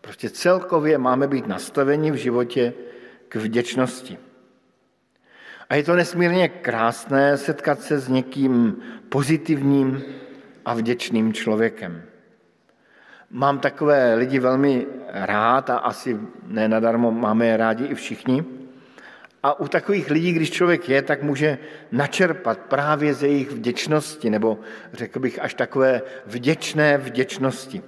Prostě 0.00 0.30
celkově 0.30 0.98
máme 0.98 1.28
být 1.28 1.46
nastaveni 1.46 2.10
v 2.10 2.14
životě 2.14 2.72
k 3.28 3.36
vděčnosti. 3.36 4.18
A 5.68 5.74
je 5.74 5.82
to 5.82 5.94
nesmírně 5.96 6.48
krásné 6.48 7.36
setkat 7.36 7.80
se 7.80 7.98
s 7.98 8.08
někým 8.08 8.82
pozitivním, 9.08 10.02
a 10.64 10.74
vděčným 10.74 11.32
člověkem. 11.32 12.02
Mám 13.30 13.58
takové 13.58 14.14
lidi 14.14 14.38
velmi 14.38 14.86
rád 15.08 15.70
a 15.70 15.76
asi 15.76 16.18
ne 16.46 16.68
nadarmo 16.68 17.10
máme 17.10 17.46
je 17.46 17.56
rádi 17.56 17.84
i 17.84 17.94
všichni. 17.94 18.44
A 19.42 19.60
u 19.60 19.68
takových 19.68 20.10
lidí, 20.10 20.32
když 20.32 20.50
člověk 20.50 20.88
je, 20.88 21.02
tak 21.02 21.22
může 21.22 21.58
načerpat 21.92 22.58
právě 22.58 23.14
ze 23.14 23.28
jejich 23.28 23.50
vděčnosti, 23.50 24.30
nebo 24.30 24.58
řekl 24.92 25.20
bych 25.20 25.42
až 25.42 25.54
takové 25.54 26.02
vděčné 26.26 26.98
vděčnosti, 26.98 27.82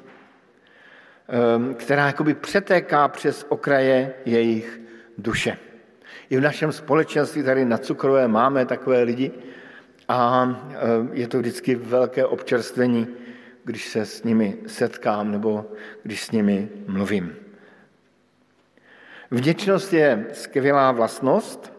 která 1.74 2.06
jakoby 2.06 2.34
přetéká 2.34 3.08
přes 3.08 3.46
okraje 3.48 4.14
jejich 4.24 4.80
duše. 5.18 5.56
I 6.30 6.36
v 6.36 6.40
našem 6.40 6.72
společenství 6.72 7.42
tady 7.42 7.64
na 7.64 7.78
Cukrové 7.78 8.28
máme 8.28 8.66
takové 8.66 9.02
lidi, 9.02 9.32
A 10.08 10.50
je 11.12 11.28
to 11.28 11.38
vždycky 11.38 11.74
velké 11.74 12.26
občerstvení, 12.26 13.06
když 13.64 13.88
se 13.88 14.06
s 14.06 14.22
nimi 14.22 14.58
setkám 14.66 15.32
nebo 15.32 15.66
když 16.02 16.24
s 16.24 16.30
nimi 16.30 16.68
mluvím. 16.86 17.36
Vděčnost 19.30 19.92
je 19.92 20.26
skvělá 20.32 20.92
vlastnost 20.92 21.72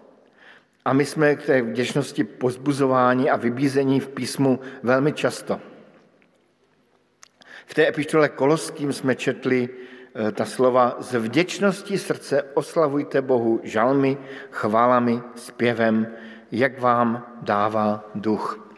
a 0.85 0.93
my 0.93 1.05
jsme 1.05 1.35
k 1.35 1.45
té 1.45 1.61
vděčnosti 1.61 2.23
pozbuzování 2.23 3.29
a 3.29 3.35
vybízení 3.35 3.99
v 3.99 4.09
písmu 4.09 4.59
velmi 4.83 5.13
často. 5.13 5.61
V 7.65 7.73
té 7.73 7.87
epištole 7.87 8.29
Koloským 8.29 8.93
jsme 8.93 9.15
četli 9.15 9.69
eh, 9.69 10.31
ta 10.31 10.45
slova 10.45 10.95
z 10.99 11.19
vděčnosti 11.19 11.97
srdce 11.97 12.43
oslavujte 12.53 13.21
Bohu 13.21 13.59
žalmy, 13.63 14.17
chválami, 14.51 15.21
zpěvem, 15.35 16.07
jak 16.51 16.79
vám 16.79 17.25
dává 17.41 18.09
duch. 18.15 18.69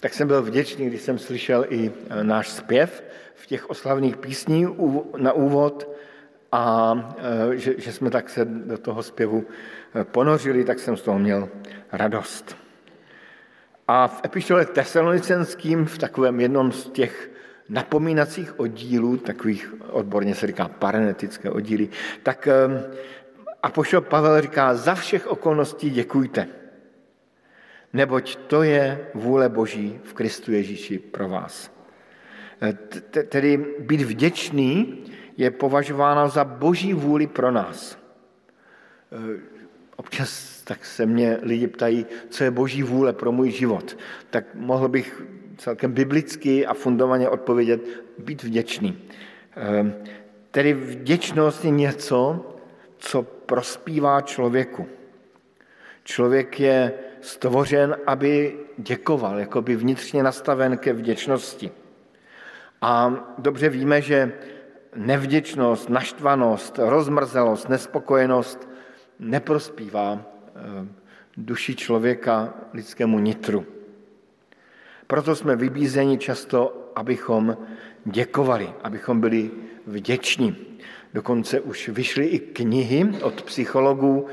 Tak 0.00 0.14
jsem 0.14 0.28
byl 0.28 0.42
vděčný, 0.42 0.86
když 0.86 1.00
jsem 1.00 1.18
slyšel 1.18 1.66
i 1.68 1.92
eh, 2.10 2.24
náš 2.24 2.48
zpěv 2.48 3.04
v 3.34 3.46
těch 3.46 3.70
oslavných 3.70 4.16
písní 4.16 4.66
na 5.16 5.32
úvod 5.32 5.96
a 6.52 6.94
eh, 7.52 7.56
že, 7.56 7.74
že 7.78 7.92
jsme 7.92 8.10
tak 8.10 8.30
se 8.30 8.44
do 8.44 8.78
toho 8.78 9.02
zpěvu 9.02 9.46
ponořili, 10.02 10.64
tak 10.64 10.78
jsem 10.78 10.96
z 10.96 11.02
toho 11.02 11.18
měl 11.18 11.48
radost. 11.92 12.56
A 13.88 14.08
v 14.08 14.20
epištole 14.24 14.66
tesalonicenským, 14.66 15.86
v 15.86 15.98
takovém 15.98 16.40
jednom 16.40 16.72
z 16.72 16.90
těch 16.90 17.29
napomínacích 17.70 18.60
oddílů, 18.60 19.16
takových 19.16 19.74
odborně 19.90 20.34
se 20.34 20.46
říká 20.46 20.68
parenetické 20.68 21.50
oddíly, 21.50 21.88
tak 22.22 22.46
ehm, 22.46 22.82
apoštol 23.62 24.00
Pavel 24.00 24.40
říká, 24.40 24.74
za 24.74 24.94
všech 24.94 25.26
okolností 25.26 25.90
děkujte, 25.90 26.48
neboť 27.92 28.36
to 28.36 28.62
je 28.62 29.06
vůle 29.14 29.48
Boží 29.48 30.00
v 30.02 30.12
Kristu 30.12 30.52
Ježíši 30.52 30.98
pro 30.98 31.28
vás. 31.28 31.70
E, 32.62 32.72
tedy 33.22 33.66
být 33.78 34.02
vděčný 34.02 35.04
je 35.36 35.50
považováno 35.50 36.28
za 36.28 36.44
Boží 36.44 36.94
vůli 36.94 37.26
pro 37.26 37.50
nás. 37.50 37.98
E, 39.12 39.40
občas 39.96 40.62
tak 40.64 40.84
se 40.84 41.06
mě 41.06 41.38
lidi 41.42 41.66
ptají, 41.66 42.06
co 42.28 42.44
je 42.44 42.50
Boží 42.50 42.82
vůle 42.82 43.12
pro 43.12 43.32
můj 43.32 43.50
život. 43.50 43.98
Tak 44.30 44.54
mohl 44.54 44.88
bych 44.88 45.22
celkem 45.60 45.92
biblicky 45.92 46.66
a 46.66 46.74
fundovaně 46.74 47.28
odpovědět, 47.28 47.80
být 48.18 48.42
vděčný. 48.42 48.98
Ehm, 49.56 49.94
tedy 50.50 50.72
vděčnost 50.72 51.64
je 51.64 51.70
něco, 51.70 52.46
co 52.98 53.22
prospívá 53.22 54.20
člověku. 54.20 54.86
Člověk 56.04 56.60
je 56.60 56.92
stvořen, 57.20 57.96
aby 58.06 58.56
děkoval, 58.78 59.38
jako 59.38 59.62
by 59.62 59.76
vnitřně 59.76 60.22
nastaven 60.22 60.78
ke 60.78 60.92
vděčnosti. 60.92 61.70
A 62.82 63.14
dobře 63.38 63.68
víme, 63.68 64.02
že 64.02 64.32
nevděčnost, 64.96 65.88
naštvanost, 65.88 66.78
rozmrzelost, 66.78 67.68
nespokojenost 67.68 68.68
neprospívá 69.18 70.24
ehm, 70.56 70.92
duši 71.36 71.76
člověka, 71.76 72.54
lidskému 72.72 73.18
nitru. 73.18 73.79
Proto 75.10 75.36
jsme 75.36 75.56
vybízeni 75.56 76.18
často, 76.18 76.90
abychom 76.94 77.56
děkovali, 78.04 78.72
abychom 78.82 79.20
byli 79.20 79.50
vděční. 79.86 80.56
Dokonce 81.14 81.60
už 81.60 81.88
vyšly 81.88 82.26
i 82.26 82.38
knihy 82.38 83.08
od 83.22 83.42
psychologů 83.42 84.26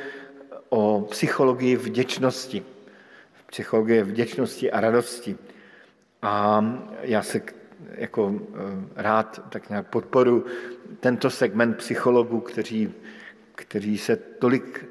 o 0.69 1.07
psychologii 1.11 1.75
vděčnosti. 1.75 2.63
Psychologie 3.45 4.03
vděčnosti 4.03 4.71
a 4.71 4.81
radosti. 4.81 5.37
A 6.21 6.65
já 7.01 7.21
se 7.21 7.41
jako 7.91 8.35
eh, 8.35 8.57
rád 8.95 9.41
tak 9.49 9.69
nějak 9.69 9.87
podporu 9.87 10.45
tento 10.99 11.29
segment 11.29 11.77
psychologů, 11.77 12.39
kteří, 12.39 12.93
kteří 13.55 13.97
se 13.97 14.15
tolik 14.15 14.85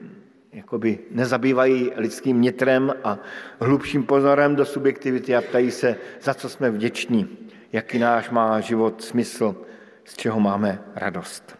jakoby 0.56 0.98
nezabývají 1.10 1.90
lidským 1.96 2.40
nitrem 2.40 2.94
a 3.04 3.18
hlubším 3.60 4.02
pozorem 4.02 4.56
do 4.56 4.64
subjektivity 4.64 5.36
a 5.36 5.40
ptají 5.40 5.70
se, 5.70 5.96
za 6.22 6.34
co 6.34 6.48
jsme 6.48 6.70
vděční, 6.70 7.28
jaký 7.72 7.98
náš 7.98 8.30
má 8.30 8.60
život 8.60 9.02
smysl, 9.04 9.56
z 10.04 10.16
čeho 10.16 10.40
máme 10.40 10.82
radost. 10.94 11.58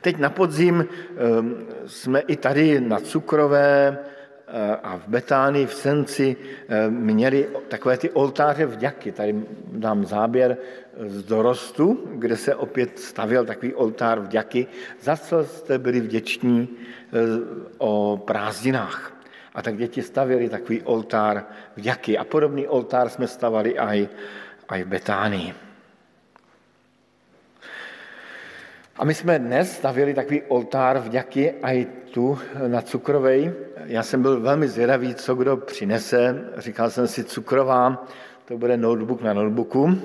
Teď 0.00 0.18
na 0.18 0.30
podzim 0.30 0.86
ehm, 0.86 1.66
jsme 1.86 2.20
i 2.20 2.36
tady 2.36 2.80
na 2.80 3.00
Cukrové 3.00 3.98
a 4.82 4.96
v 4.96 5.08
Betánii, 5.08 5.66
v 5.66 5.74
Senci 5.74 6.36
ehm, 6.68 6.94
měli 6.94 7.48
takové 7.68 7.96
ty 7.96 8.10
oltáře 8.10 8.66
vďaky. 8.66 9.12
Tady 9.12 9.34
dám 9.72 10.04
záběr 10.04 10.56
z 10.96 11.22
dorostu, 11.24 12.08
kde 12.14 12.36
se 12.36 12.54
opět 12.54 12.98
stavil 12.98 13.44
takový 13.44 13.74
oltár 13.74 14.20
vďaky, 14.20 14.66
za 15.00 15.16
co 15.16 15.44
jste 15.44 15.78
byli 15.78 16.00
vděční 16.00 16.68
eh, 16.68 17.18
o 17.78 18.22
prázdninách. 18.26 19.12
A 19.54 19.62
tak 19.62 19.76
děti 19.76 20.02
stavili 20.02 20.48
takový 20.48 20.82
oltár 20.82 21.44
vďaky. 21.76 22.18
A 22.18 22.24
podobný 22.24 22.66
oltár 22.68 23.08
jsme 23.08 23.26
stavali 23.26 23.78
aj, 23.78 24.08
aj 24.68 24.82
v 24.82 24.86
Betánii. 24.86 25.54
A 28.96 29.04
my 29.04 29.14
jsme 29.14 29.38
dnes 29.38 29.76
stavili 29.76 30.14
takový 30.14 30.42
oltár 30.42 30.98
vďaky 30.98 31.62
aj 31.62 31.86
tu 32.10 32.38
na 32.66 32.82
Cukrovej. 32.82 33.52
Já 33.84 34.02
jsem 34.02 34.22
byl 34.22 34.40
velmi 34.40 34.68
zvědavý, 34.68 35.14
co 35.14 35.34
kdo 35.34 35.56
přinese. 35.56 36.44
Říkal 36.56 36.90
jsem 36.90 37.06
si, 37.06 37.24
cukrová, 37.24 38.06
to 38.44 38.58
bude 38.58 38.76
notebook 38.76 39.22
na 39.22 39.32
notebooku 39.32 39.98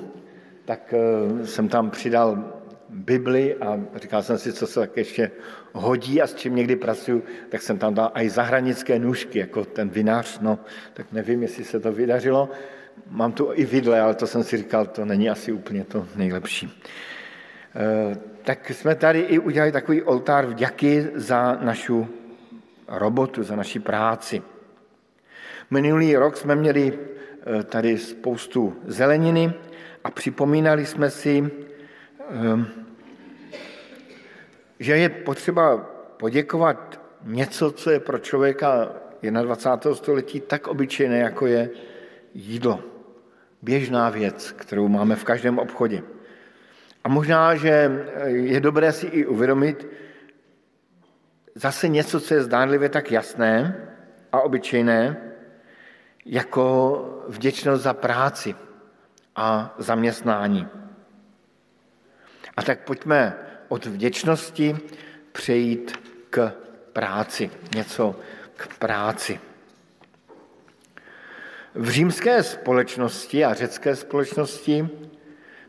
tak 0.66 0.94
eh, 0.94 1.46
jsem 1.46 1.68
tam 1.68 1.90
přidal 1.90 2.54
Bibli 2.90 3.56
a 3.56 3.80
říkal 3.96 4.24
jsem 4.24 4.38
si, 4.38 4.54
co 4.54 4.68
se 4.68 4.80
tak 4.80 4.98
ještě 4.98 5.32
hodí 5.72 6.22
a 6.22 6.28
s 6.28 6.36
čím 6.36 6.56
někdy 6.56 6.76
pracuji, 6.76 7.24
tak 7.50 7.62
jsem 7.62 7.78
tam 7.78 7.94
dal 7.94 8.12
i 8.14 8.30
zahranické 8.30 9.00
nůžky, 9.00 9.40
jako 9.40 9.66
ten 9.66 9.90
vinář, 9.90 10.40
no, 10.40 10.60
tak 10.94 11.12
nevím, 11.12 11.42
jestli 11.42 11.64
se 11.64 11.80
to 11.80 11.92
vydařilo. 11.92 12.50
Mám 13.10 13.32
tu 13.32 13.50
i 13.54 13.66
vidle, 13.66 14.02
ale 14.02 14.16
to 14.16 14.28
jsem 14.28 14.44
si 14.44 14.58
říkal, 14.58 14.86
to 14.86 15.06
není 15.06 15.30
asi 15.30 15.52
úplně 15.52 15.84
to 15.84 16.08
nejlepší. 16.16 16.82
Tak 18.44 18.70
jsme 18.70 18.96
tady 18.96 19.20
i 19.20 19.40
udělali 19.40 19.72
takový 19.72 20.04
oltár 20.04 20.46
vďaky 20.46 21.08
za 21.16 21.58
našu 21.62 22.08
robotu, 22.88 23.44
za 23.44 23.56
naši 23.56 23.80
práci. 23.80 24.42
Minulý 25.72 26.16
rok 26.16 26.38
jsme 26.38 26.56
měli 26.56 27.00
eh, 27.60 27.64
tady 27.64 27.98
spoustu 27.98 28.76
zeleniny, 28.86 29.54
a 30.04 30.12
připomínali 30.12 30.86
jsme 30.86 31.10
si, 31.10 31.52
ehm, 32.30 32.68
že 34.80 34.98
je 34.98 35.10
potřeba 35.10 35.78
poděkovat 36.18 37.02
něco, 37.24 37.72
co 37.72 37.92
je 37.92 38.00
pro 38.00 38.20
člověka 38.20 38.92
21. 39.22 39.96
století 39.96 40.40
tak 40.40 40.68
obyčejné, 40.68 41.20
jako 41.20 41.48
je 41.48 41.70
jídlo. 42.34 42.80
Běžná 43.62 44.10
věc, 44.10 44.52
kterou 44.52 44.88
máme 44.88 45.16
v 45.16 45.24
každém 45.24 45.60
obchodě. 45.60 46.04
A 47.04 47.10
možná, 47.10 47.56
že 47.56 48.06
je 48.26 48.60
dobré 48.60 48.92
si 48.92 49.06
i 49.06 49.26
uvědomit 49.26 49.88
zase 51.56 51.88
něco, 51.88 52.20
co 52.20 52.34
je 52.34 52.44
zdánlivě 52.44 52.90
tak 52.90 53.12
jasné 53.12 53.76
a 54.32 54.42
obyčejné, 54.42 55.18
jako 56.26 57.26
vděčnost 57.28 57.84
za 57.84 57.94
práci, 57.94 58.56
a 59.36 59.76
zaměstnání. 59.78 60.68
A 62.58 62.64
tak 62.64 62.80
pojďme 62.80 63.38
od 63.68 63.86
vděčnosti 63.86 64.78
přejít 65.32 66.00
k 66.30 66.52
práci, 66.94 67.52
něco 67.76 68.16
k 68.56 68.78
práci. 68.78 69.40
V 71.76 71.90
římské 71.90 72.44
společnosti 72.44 73.46
a 73.46 73.54
řecké 73.54 73.96
společnosti 73.96 74.90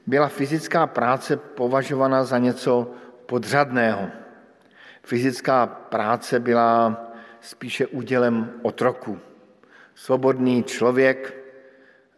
byla 0.07 0.29
fyzická 0.29 0.87
práce 0.87 1.37
považována 1.37 2.25
za 2.25 2.39
něco 2.39 2.91
podřadného. 3.27 4.09
Fyzická 5.03 5.67
práce 5.67 6.41
byla 6.41 7.03
spíše 7.41 7.87
údělem 7.87 8.53
otroku. 8.63 9.19
Svobodný 9.95 10.63
člověk 10.63 11.45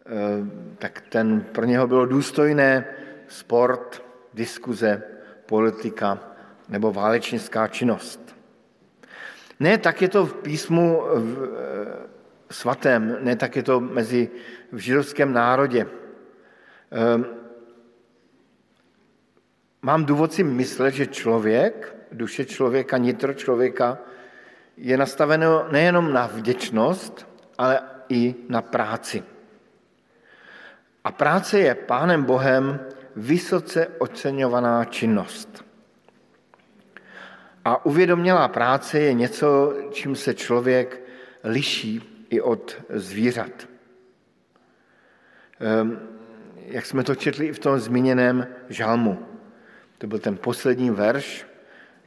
Eh, 0.06 0.46
tak 0.78 1.00
ten 1.08 1.40
pro 1.40 1.64
něho 1.64 1.86
bylo 1.86 2.06
důstojné 2.06 2.84
sport, 3.28 4.02
diskuze, 4.34 5.02
politika 5.46 6.18
nebo 6.68 6.92
válečnická 6.92 7.68
činnost. 7.68 8.36
Ne, 9.60 9.78
tak 9.78 10.02
je 10.02 10.08
to 10.08 10.26
v 10.26 10.34
písmu 10.34 11.02
v, 11.14 11.44
eh, 11.44 12.06
svatém, 12.50 13.18
ne, 13.20 13.36
tak 13.36 13.56
je 13.56 13.62
to 13.62 13.80
mezi 13.80 14.30
v 14.72 14.78
židovském 14.78 15.32
národě. 15.32 15.86
Mám 19.86 20.04
důvod 20.04 20.32
si 20.32 20.42
myslet, 20.42 20.94
že 20.94 21.06
člověk, 21.06 21.96
duše 22.12 22.44
člověka, 22.44 22.98
nitro 22.98 23.34
člověka 23.34 23.98
je 24.76 24.96
nastaveno 24.96 25.66
nejenom 25.70 26.12
na 26.12 26.26
vděčnost, 26.26 27.28
ale 27.58 27.80
i 28.08 28.34
na 28.48 28.62
práci. 28.62 29.22
A 31.04 31.12
práce 31.12 31.58
je 31.58 31.74
Pánem 31.74 32.24
Bohem 32.24 32.80
vysoce 33.16 33.86
oceňovaná 33.98 34.84
činnost. 34.84 35.64
A 37.64 37.86
uvědomělá 37.86 38.48
práce 38.48 39.00
je 39.00 39.12
něco, 39.12 39.74
čím 39.90 40.16
se 40.16 40.34
člověk 40.34 41.02
liší 41.44 42.26
i 42.30 42.40
od 42.40 42.82
zvířat. 42.90 43.68
Ehm, 45.60 46.00
jak 46.56 46.86
jsme 46.86 47.04
to 47.04 47.14
četli 47.14 47.46
i 47.46 47.52
v 47.52 47.58
tom 47.58 47.78
zmíněném 47.78 48.46
žalmu. 48.68 49.35
To 49.98 50.06
byl 50.06 50.18
ten 50.18 50.36
poslední 50.36 50.90
verš. 50.90 51.46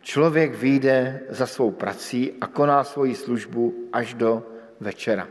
Člověk 0.02 0.56
vyjde 0.56 1.19
za 1.30 1.45
svou 1.45 1.71
prací 1.71 2.34
a 2.41 2.47
koná 2.47 2.84
svoji 2.84 3.15
službu 3.15 3.89
až 3.93 4.13
do 4.13 4.43
večera. 4.80 5.28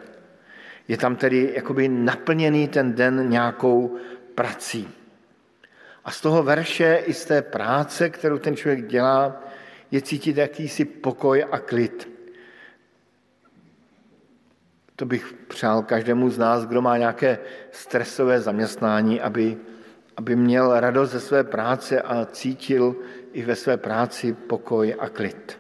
Je 0.89 0.97
tam 0.97 1.17
tedy 1.17 1.53
jakoby 1.55 1.89
naplněný 1.89 2.69
ten 2.69 2.95
den 2.95 3.31
nějakou 3.31 3.97
prací. 4.35 4.89
A 6.05 6.11
z 6.11 6.21
toho 6.21 6.43
verše 6.43 7.03
i 7.07 7.15
z 7.15 7.25
té 7.25 7.43
práce, 7.43 8.11
kterou 8.11 8.39
ten 8.39 8.57
člověk 8.57 8.87
dělá, 8.87 9.43
je 9.91 10.03
cítit 10.03 10.37
jakýsi 10.37 10.85
pokoj 10.85 11.47
a 11.51 11.59
klid. 11.59 12.09
To 14.97 15.07
bych 15.07 15.35
přál 15.49 15.83
každému 15.83 16.31
z 16.31 16.39
nás, 16.39 16.67
kdo 16.67 16.83
má 16.83 16.97
nějaké 16.97 17.39
stresové 17.71 18.41
zaměstnání, 18.41 19.21
aby, 19.21 19.57
aby 20.19 20.37
měl 20.37 20.81
radost 20.81 21.11
ze 21.11 21.21
své 21.21 21.45
práce 21.45 22.03
a 22.03 22.25
cítil 22.25 22.97
i 23.33 23.43
ve 23.43 23.57
své 23.57 23.77
práci 23.77 24.33
pokoj 24.33 24.97
a 24.99 25.09
klid. 25.09 25.59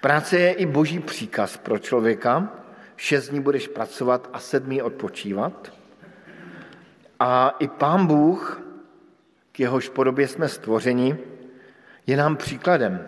Práce 0.00 0.38
je 0.38 0.52
i 0.52 0.66
boží 0.66 1.00
příkaz 1.00 1.56
pro 1.56 1.78
člověka. 1.78 2.52
Šest 2.96 3.28
dní 3.28 3.40
budeš 3.40 3.68
pracovat 3.68 4.30
a 4.32 4.38
sedmý 4.38 4.82
odpočívat. 4.82 5.72
A 7.20 7.56
i 7.58 7.68
pán 7.68 8.06
Bůh, 8.06 8.62
k 9.52 9.60
jehož 9.60 9.88
podobě 9.88 10.28
jsme 10.28 10.48
stvořeni, 10.48 11.18
je 12.06 12.16
nám 12.16 12.36
příkladem. 12.36 13.06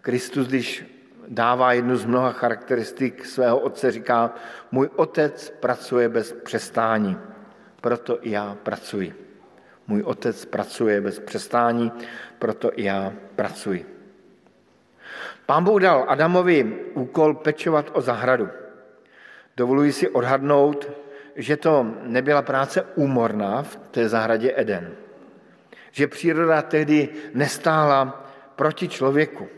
Kristus, 0.00 0.46
když 0.46 0.84
dává 1.28 1.72
jednu 1.72 1.96
z 1.96 2.04
mnoha 2.04 2.32
charakteristik 2.32 3.26
svého 3.26 3.58
otce, 3.58 3.90
říká, 3.90 4.34
můj 4.72 4.88
otec 4.96 5.52
pracuje 5.60 6.08
bez 6.08 6.32
přestání, 6.32 7.16
proto 7.82 8.18
i 8.22 8.30
já 8.30 8.56
pracuji. 8.62 9.14
Můj 9.86 10.02
otec 10.02 10.44
pracuje 10.44 11.00
bez 11.00 11.18
přestání, 11.18 11.92
proto 12.38 12.70
i 12.74 12.84
já 12.84 13.12
pracuji. 13.36 13.86
Pán 15.46 15.64
Bůh 15.64 15.82
dal 15.82 16.04
Adamovi 16.08 16.78
úkol 16.94 17.34
pečovat 17.34 17.90
o 17.92 18.00
zahradu. 18.00 18.48
Dovoluji 19.56 19.92
si 19.92 20.08
odhadnout, 20.08 20.90
že 21.36 21.56
to 21.56 21.86
nebyla 22.02 22.42
práce 22.42 22.82
úmorná 22.94 23.62
v 23.62 23.76
té 23.76 24.08
zahradě 24.08 24.52
Eden. 24.56 24.94
Že 25.90 26.06
příroda 26.06 26.62
tehdy 26.62 27.08
nestála 27.34 28.26
proti 28.56 28.88
člověku. 28.88 29.48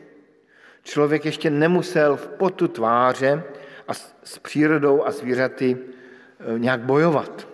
Člověk 0.83 1.25
ještě 1.25 1.51
nemusel 1.51 2.17
v 2.17 2.29
potu 2.29 2.69
tváře 2.69 3.43
a 3.89 3.95
s 4.25 4.39
přírodou 4.39 5.07
a 5.07 5.11
zvířaty 5.11 5.77
e, 5.77 6.59
nějak 6.59 6.81
bojovat. 6.81 7.54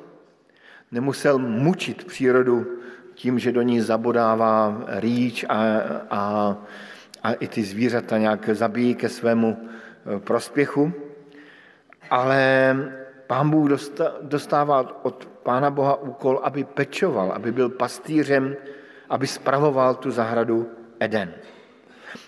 Nemusel 0.93 1.38
mučit 1.38 2.05
přírodu 2.05 2.66
tím, 3.14 3.38
že 3.38 3.53
do 3.53 3.62
ní 3.62 3.80
zabodává 3.80 4.82
rýč 4.86 5.45
a, 5.49 5.55
a, 6.11 6.57
a 7.22 7.32
i 7.32 7.49
ty 7.49 7.62
zvířata 7.62 8.18
nějak 8.18 8.49
zabíjí 8.49 8.95
ke 8.95 9.09
svému 9.09 9.57
e, 9.59 10.18
prospěchu. 10.18 10.93
Ale 12.11 12.76
pán 13.26 13.51
Bůh 13.51 13.70
dostává 14.22 15.05
od 15.05 15.28
Pána 15.43 15.70
Boha 15.70 15.95
úkol, 15.95 16.41
aby 16.43 16.64
pečoval, 16.64 17.32
aby 17.32 17.53
byl 17.53 17.68
pastýřem, 17.68 18.57
aby 19.09 19.26
spravoval 19.26 19.95
tu 19.95 20.11
zahradu 20.11 20.68
Eden. 21.01 21.34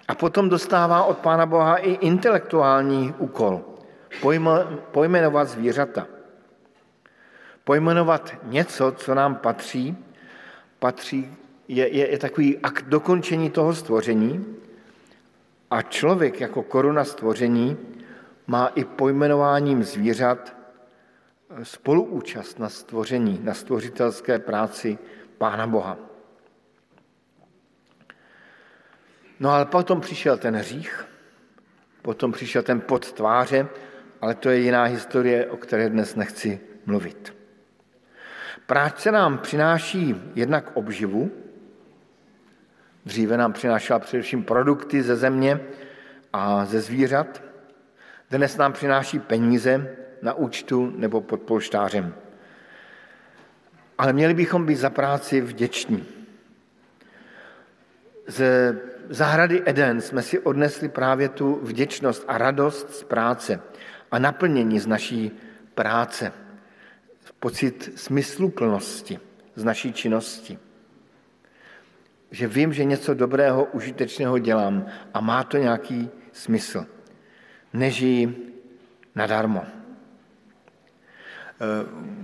A 0.08 0.14
potom 0.14 0.48
dostává 0.48 1.04
od 1.04 1.18
Pána 1.18 1.46
Boha 1.46 1.76
i 1.76 1.90
intelektuální 1.90 3.14
úkol. 3.18 3.60
Pojmenovat 4.90 5.48
zvířata. 5.48 6.06
Pojmenovat 7.64 8.34
něco, 8.42 8.92
co 8.92 9.14
nám 9.14 9.34
patří, 9.34 9.96
patří 10.78 11.34
je, 11.68 11.88
je, 11.88 12.10
je 12.10 12.18
takový 12.18 12.58
akt 12.58 12.84
dokončení 12.88 13.50
toho 13.50 13.74
stvoření 13.74 14.56
a 15.70 15.82
člověk 15.82 16.40
jako 16.40 16.62
koruna 16.62 17.04
stvoření 17.04 17.76
má 18.46 18.66
i 18.66 18.84
pojmenováním 18.84 19.82
zvířat 19.82 20.56
spoluúčast 21.62 22.58
na 22.58 22.68
stvoření, 22.68 23.40
na 23.42 23.54
stvořitelské 23.54 24.38
práci 24.38 24.98
Pána 25.38 25.66
Boha. 25.66 25.98
No 29.40 29.50
ale 29.50 29.64
potom 29.64 30.00
přišel 30.00 30.38
ten 30.38 30.56
hřích, 30.56 31.04
potom 32.02 32.32
přišel 32.32 32.62
ten 32.62 32.80
pod 32.80 33.12
tváře, 33.12 33.68
ale 34.20 34.34
to 34.34 34.50
je 34.50 34.58
jiná 34.58 34.84
historie, 34.84 35.46
o 35.46 35.56
které 35.56 35.88
dnes 35.88 36.14
nechci 36.14 36.60
mluvit. 36.86 37.41
Práce 38.66 39.12
nám 39.12 39.38
přináší 39.38 40.16
jednak 40.34 40.70
obživu, 40.74 41.30
dříve 43.06 43.36
nám 43.36 43.52
přinášela 43.52 43.98
především 43.98 44.44
produkty 44.44 45.02
ze 45.02 45.16
země 45.16 45.60
a 46.32 46.64
ze 46.64 46.80
zvířat, 46.80 47.42
dnes 48.30 48.56
nám 48.56 48.72
přináší 48.72 49.18
peníze 49.18 49.96
na 50.22 50.34
účtu 50.34 50.92
nebo 50.96 51.20
pod 51.20 51.42
polštářem. 51.42 52.14
Ale 53.98 54.12
měli 54.12 54.34
bychom 54.34 54.66
být 54.66 54.76
za 54.76 54.90
práci 54.90 55.40
vděční. 55.40 56.06
Ze 58.26 58.78
zahrady 59.08 59.62
Eden 59.66 60.00
jsme 60.00 60.22
si 60.22 60.38
odnesli 60.38 60.88
právě 60.88 61.28
tu 61.28 61.60
vděčnost 61.62 62.24
a 62.28 62.38
radost 62.38 62.94
z 62.94 63.04
práce 63.04 63.60
a 64.10 64.18
naplnění 64.18 64.80
z 64.80 64.86
naší 64.86 65.38
práce, 65.74 66.32
pocit 67.42 67.92
smysluplnosti 67.96 69.18
z 69.54 69.64
naší 69.64 69.92
činnosti. 69.92 70.58
Že 72.30 72.46
vím, 72.46 72.72
že 72.72 72.84
něco 72.84 73.14
dobrého, 73.14 73.64
užitečného 73.64 74.38
dělám 74.38 74.86
a 75.14 75.20
má 75.20 75.44
to 75.44 75.56
nějaký 75.58 76.10
smysl. 76.32 76.86
Nežijí 77.72 78.36
nadarmo. 79.14 79.64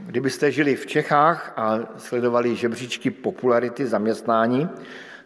Kdybyste 0.07 0.53
žili 0.53 0.77
v 0.77 0.87
Čechách 0.87 1.53
a 1.57 1.79
sledovali 1.97 2.57
žebříčky 2.57 3.11
popularity 3.11 3.87
zaměstnání, 3.87 4.69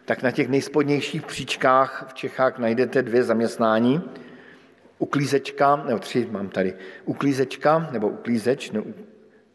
tak 0.05 0.23
na 0.23 0.31
těch 0.31 0.49
nejspodnějších 0.49 1.21
příčkách 1.21 2.05
v 2.09 2.13
Čechách 2.13 2.57
najdete 2.57 3.01
dvě 3.01 3.23
zaměstnání. 3.23 4.01
Uklízečka, 4.97 5.75
nebo 5.75 5.99
tři 5.99 6.27
mám 6.31 6.49
tady, 6.49 6.73
uklízečka 7.05 7.89
nebo 7.91 8.09
uklízeč, 8.09 8.71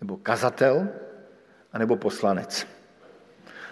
nebo 0.00 0.16
kazatel, 0.16 0.88
anebo 1.72 1.96
poslanec. 1.96 2.66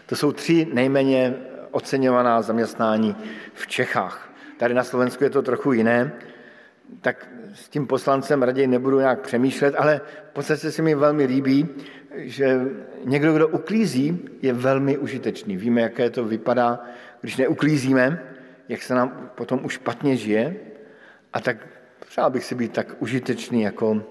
To 0.06 0.16
jsou 0.16 0.32
tři 0.32 0.68
nejméně 0.72 1.34
oceňovaná 1.70 2.42
zaměstnání 2.42 3.16
v 3.54 3.66
Čechách. 3.66 4.32
Tady 4.56 4.74
na 4.74 4.84
Slovensku 4.84 5.24
je 5.24 5.30
to 5.30 5.42
trochu 5.42 5.72
jiné, 5.72 6.12
tak 7.00 7.28
s 7.54 7.68
tím 7.68 7.86
poslancem 7.86 8.42
raději 8.42 8.66
nebudu 8.66 8.98
nějak 8.98 9.20
přemýšlet, 9.20 9.74
ale 9.78 10.00
v 10.30 10.32
podstatě 10.32 10.70
se 10.72 10.82
mi 10.82 10.94
velmi 10.94 11.24
líbí, 11.24 11.68
že 12.16 12.60
někdo, 13.04 13.32
kdo 13.32 13.48
uklízí, 13.48 14.28
je 14.42 14.52
velmi 14.52 14.98
užitečný. 14.98 15.56
Víme, 15.56 15.80
jaké 15.80 16.10
to 16.10 16.24
vypadá, 16.24 16.84
když 17.20 17.36
neuklízíme, 17.36 18.22
jak 18.68 18.82
se 18.82 18.94
nám 18.94 19.30
potom 19.34 19.64
už 19.64 19.72
špatně 19.72 20.16
žije. 20.16 20.56
A 21.32 21.40
tak 21.40 21.56
přál 22.08 22.30
bych 22.30 22.44
si 22.44 22.54
být 22.54 22.72
tak 22.72 22.96
užitečný 22.98 23.62
jako, 23.62 24.02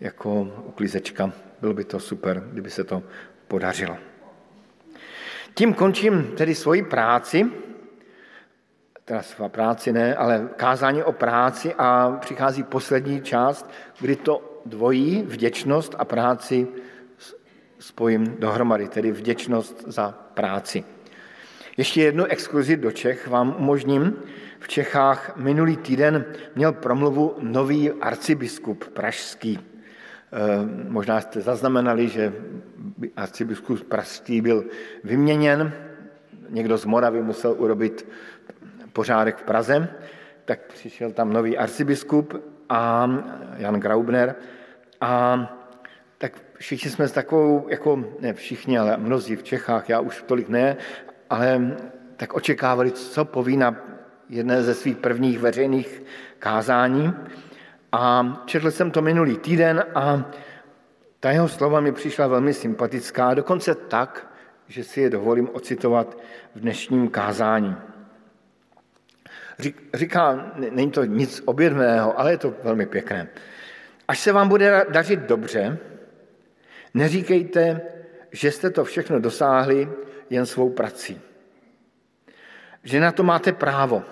jako 0.00 0.52
uklízečka. 0.64 1.32
Bylo 1.60 1.74
by 1.74 1.84
to 1.84 2.00
super, 2.00 2.42
kdyby 2.52 2.70
se 2.70 2.84
to 2.84 3.02
podařilo. 3.48 3.96
Tím 5.54 5.74
končím 5.74 6.32
tedy 6.36 6.54
svoji 6.54 6.82
práci, 6.82 7.46
teda 9.04 9.22
svá 9.22 9.48
práci 9.48 9.92
ne, 9.92 10.14
ale 10.14 10.48
kázání 10.56 11.02
o 11.02 11.12
práci 11.12 11.74
a 11.78 12.16
přichází 12.20 12.62
poslední 12.62 13.20
část, 13.20 13.70
kdy 14.00 14.16
to 14.16 14.62
dvojí 14.66 15.22
vděčnost 15.22 15.94
a 15.98 16.04
práci 16.04 16.68
spojím 17.78 18.36
dohromady, 18.38 18.88
tedy 18.88 19.12
vděčnost 19.12 19.84
za 19.86 20.10
práci. 20.34 20.84
Ještě 21.76 22.02
jednu 22.02 22.24
exkluzi 22.24 22.76
do 22.76 22.90
Čech 22.90 23.28
vám 23.28 23.54
umožním. 23.58 24.16
V 24.60 24.68
Čechách 24.68 25.36
minulý 25.36 25.76
týden 25.76 26.24
měl 26.54 26.72
promluvu 26.72 27.36
nový 27.40 27.90
arcibiskup 27.90 28.84
pražský. 28.84 29.67
Eh, 30.32 30.38
možná 30.88 31.20
jste 31.20 31.40
zaznamenali, 31.40 32.08
že 32.08 32.32
arcibiskup 33.16 33.84
pražský 33.84 34.40
byl 34.40 34.64
vyměněn. 35.04 35.72
Někdo 36.48 36.78
z 36.78 36.84
Moravy 36.84 37.22
musel 37.22 37.54
urobit 37.58 38.08
pořádek 38.92 39.36
v 39.36 39.42
Praze, 39.42 39.88
tak 40.44 40.60
přišel 40.66 41.12
tam 41.12 41.32
nový 41.32 41.58
arcibiskup 41.58 42.34
a 42.68 43.10
Jan 43.56 43.80
Graubner 43.80 44.34
A 45.00 45.40
tak 46.18 46.32
všichni 46.54 46.90
jsme 46.90 47.08
s 47.08 47.12
takovou, 47.12 47.66
jako 47.68 48.04
ne 48.20 48.34
všichni, 48.34 48.78
ale 48.78 48.96
mnozí 48.96 49.36
v 49.36 49.42
Čechách, 49.42 49.88
já 49.88 50.00
už 50.00 50.22
tolik 50.22 50.48
ne, 50.48 50.76
ale 51.30 51.76
tak 52.16 52.34
očekávali, 52.34 52.92
co 52.92 53.24
poví 53.24 53.56
na 53.56 53.76
jedné 54.28 54.62
ze 54.62 54.74
svých 54.74 54.96
prvních 54.96 55.38
veřejných 55.38 56.02
kázání. 56.38 57.12
A 57.92 58.42
četl 58.46 58.70
jsem 58.70 58.90
to 58.90 59.02
minulý 59.02 59.38
týden 59.38 59.84
a 59.94 60.30
ta 61.20 61.30
jeho 61.30 61.48
slova 61.48 61.80
mi 61.80 61.92
přišla 61.92 62.26
velmi 62.26 62.54
sympatická, 62.54 63.34
dokonce 63.34 63.74
tak, 63.74 64.32
že 64.68 64.84
si 64.84 65.00
je 65.00 65.10
dovolím 65.10 65.48
ocitovat 65.52 66.18
v 66.54 66.60
dnešním 66.60 67.08
kázání. 67.08 67.76
Říká, 69.94 70.52
není 70.56 70.90
to 70.90 71.04
nic 71.04 71.42
objedného, 71.44 72.20
ale 72.20 72.30
je 72.30 72.38
to 72.38 72.54
velmi 72.62 72.86
pěkné. 72.86 73.28
Až 74.08 74.20
se 74.20 74.32
vám 74.32 74.48
bude 74.48 74.86
dařit 74.90 75.20
dobře, 75.20 75.78
neříkejte, 76.94 77.80
že 78.32 78.50
jste 78.52 78.70
to 78.70 78.84
všechno 78.84 79.20
dosáhli 79.20 79.88
jen 80.30 80.46
svou 80.46 80.70
prací. 80.70 81.20
Že 82.84 83.00
na 83.00 83.12
to 83.12 83.22
máte 83.22 83.52
právo, 83.52 84.02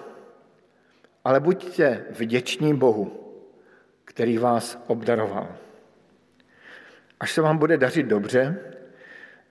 ale 1.24 1.40
buďte 1.40 2.04
vděční 2.10 2.74
Bohu, 2.74 3.25
který 4.06 4.38
vás 4.38 4.84
obdaroval. 4.86 5.48
Až 7.20 7.32
se 7.32 7.42
vám 7.42 7.58
bude 7.58 7.76
dařit 7.76 8.06
dobře, 8.06 8.58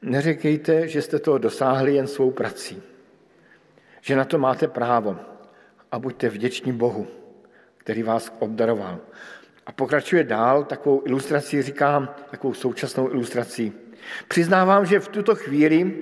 neříkejte, 0.02 0.88
že 0.88 1.02
jste 1.02 1.20
toho 1.20 1.38
dosáhli 1.38 1.96
jen 1.96 2.08
svou 2.08 2.32
prací. 2.32 2.84
Že 4.02 4.16
na 4.16 4.26
to 4.26 4.38
máte 4.38 4.68
právo 4.68 5.18
a 5.92 6.00
buďte 6.00 6.30
vděční 6.30 6.74
Bohu, 6.74 7.08
který 7.78 8.04
vás 8.04 8.34
obdaroval. 8.40 9.00
A 9.66 9.72
pokračuje 9.72 10.24
dál 10.24 10.64
takovou 10.64 11.02
ilustrací, 11.06 11.62
říká 11.62 12.16
takovou 12.32 12.54
současnou 12.54 13.12
ilustrací. 13.12 13.74
Přiznávám, 14.28 14.86
že 14.86 15.00
v 15.00 15.08
tuto 15.08 15.36
chvíli 15.36 15.94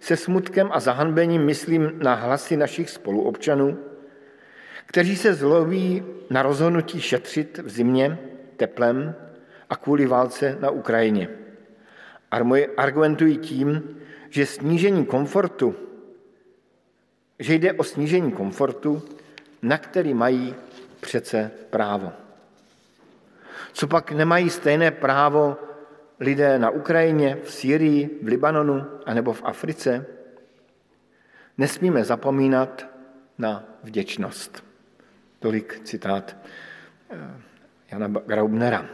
se 0.00 0.16
smutkem 0.16 0.68
a 0.72 0.80
zahanbením 0.80 1.44
myslím 1.44 1.92
na 2.02 2.14
hlasy 2.14 2.56
našich 2.56 2.90
spoluobčanů, 2.90 3.78
kteří 4.90 5.16
se 5.16 5.34
zloví 5.34 6.02
na 6.30 6.42
rozhodnutí 6.42 7.00
šetřit 7.00 7.58
v 7.58 7.68
zimě 7.70 8.18
teplem 8.56 9.14
a 9.70 9.76
kvůli 9.76 10.06
válce 10.06 10.58
na 10.60 10.70
Ukrajině. 10.70 11.28
Argumentují 12.76 13.38
tím, 13.38 13.96
že 14.30 14.46
snížení 14.46 15.06
komfortu, 15.06 15.74
že 17.38 17.54
jde 17.54 17.72
o 17.72 17.84
snížení 17.84 18.32
komfortu, 18.32 19.02
na 19.62 19.78
který 19.78 20.14
mají 20.14 20.54
přece 21.00 21.50
právo. 21.70 22.12
Co 23.72 23.86
pak 23.86 24.12
nemají 24.12 24.50
stejné 24.50 24.90
právo 24.90 25.56
lidé 26.20 26.58
na 26.58 26.70
Ukrajině, 26.70 27.38
v 27.44 27.52
Syrii, 27.52 28.18
v 28.22 28.26
Libanonu 28.26 28.84
anebo 29.06 29.32
v 29.32 29.42
Africe? 29.44 30.06
Nesmíme 31.58 32.04
zapomínat 32.04 32.86
na 33.38 33.64
vděčnost. 33.82 34.69
Tolik 35.40 35.80
citát 35.84 36.36
eh, 37.10 37.40
Jana 37.92 38.08
Graubnera. 38.08 38.86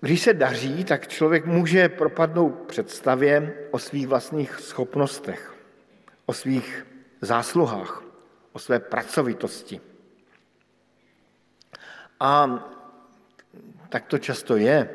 Když 0.00 0.22
se 0.22 0.34
daří, 0.34 0.84
tak 0.84 1.08
člověk 1.08 1.46
může 1.46 1.88
propadnout 1.88 2.54
představě 2.66 3.54
o 3.70 3.78
svých 3.78 4.08
vlastních 4.08 4.54
schopnostech, 4.54 5.54
o 6.26 6.32
svých 6.32 6.86
zásluhách, 7.20 8.02
o 8.52 8.58
své 8.58 8.78
pracovitosti. 8.80 9.80
A 12.20 12.64
tak 13.88 14.06
to 14.06 14.18
často 14.18 14.56
je. 14.56 14.90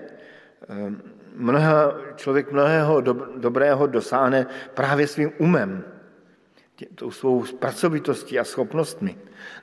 Mnoha, 1.36 1.94
člověk 2.16 2.52
mnohého 2.52 3.02
dobrého 3.38 3.88
dosáhne 3.88 4.46
právě 4.74 5.08
svým 5.08 5.32
umem, 5.38 5.84
tou 6.96 7.12
svou 7.12 7.44
pracovitostí 7.60 8.40
a 8.40 8.44
schopnostmi. 8.44 9.18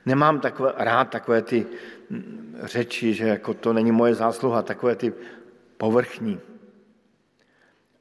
Nemám 0.05 0.39
takové, 0.39 0.73
rád 0.77 1.09
takové 1.09 1.41
ty 1.41 1.65
řeči, 2.63 3.13
že 3.13 3.27
jako 3.27 3.53
to 3.53 3.73
není 3.73 3.91
moje 3.91 4.15
zásluha, 4.15 4.61
takové 4.61 4.95
ty 4.95 5.13
povrchní. 5.77 6.39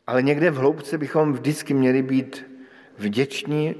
Ale 0.06 0.22
někde 0.22 0.50
v 0.50 0.56
hloubce 0.56 0.98
bychom 0.98 1.32
vždycky 1.32 1.74
měli 1.74 2.02
být 2.02 2.46
vděční 2.98 3.74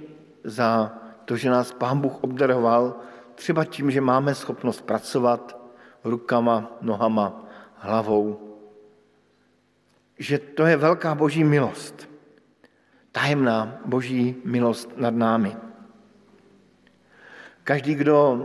za 0.44 0.98
to, 1.24 1.36
že 1.36 1.50
nás 1.50 1.72
Pán 1.72 2.00
Bůh 2.00 2.24
obdaroval, 2.24 2.96
třeba 3.34 3.64
tím, 3.64 3.90
že 3.90 4.00
máme 4.00 4.34
schopnost 4.34 4.80
pracovat 4.82 5.58
rukama, 6.04 6.78
nohama, 6.80 7.44
hlavou. 7.76 8.56
Že 10.18 10.38
to 10.38 10.66
je 10.66 10.76
velká 10.76 11.14
boží 11.14 11.44
milost. 11.44 12.13
Tajemná 13.14 13.78
boží 13.84 14.42
milost 14.44 14.90
nad 14.98 15.14
námi. 15.14 15.56
Každý, 17.64 17.94
kdo 17.94 18.42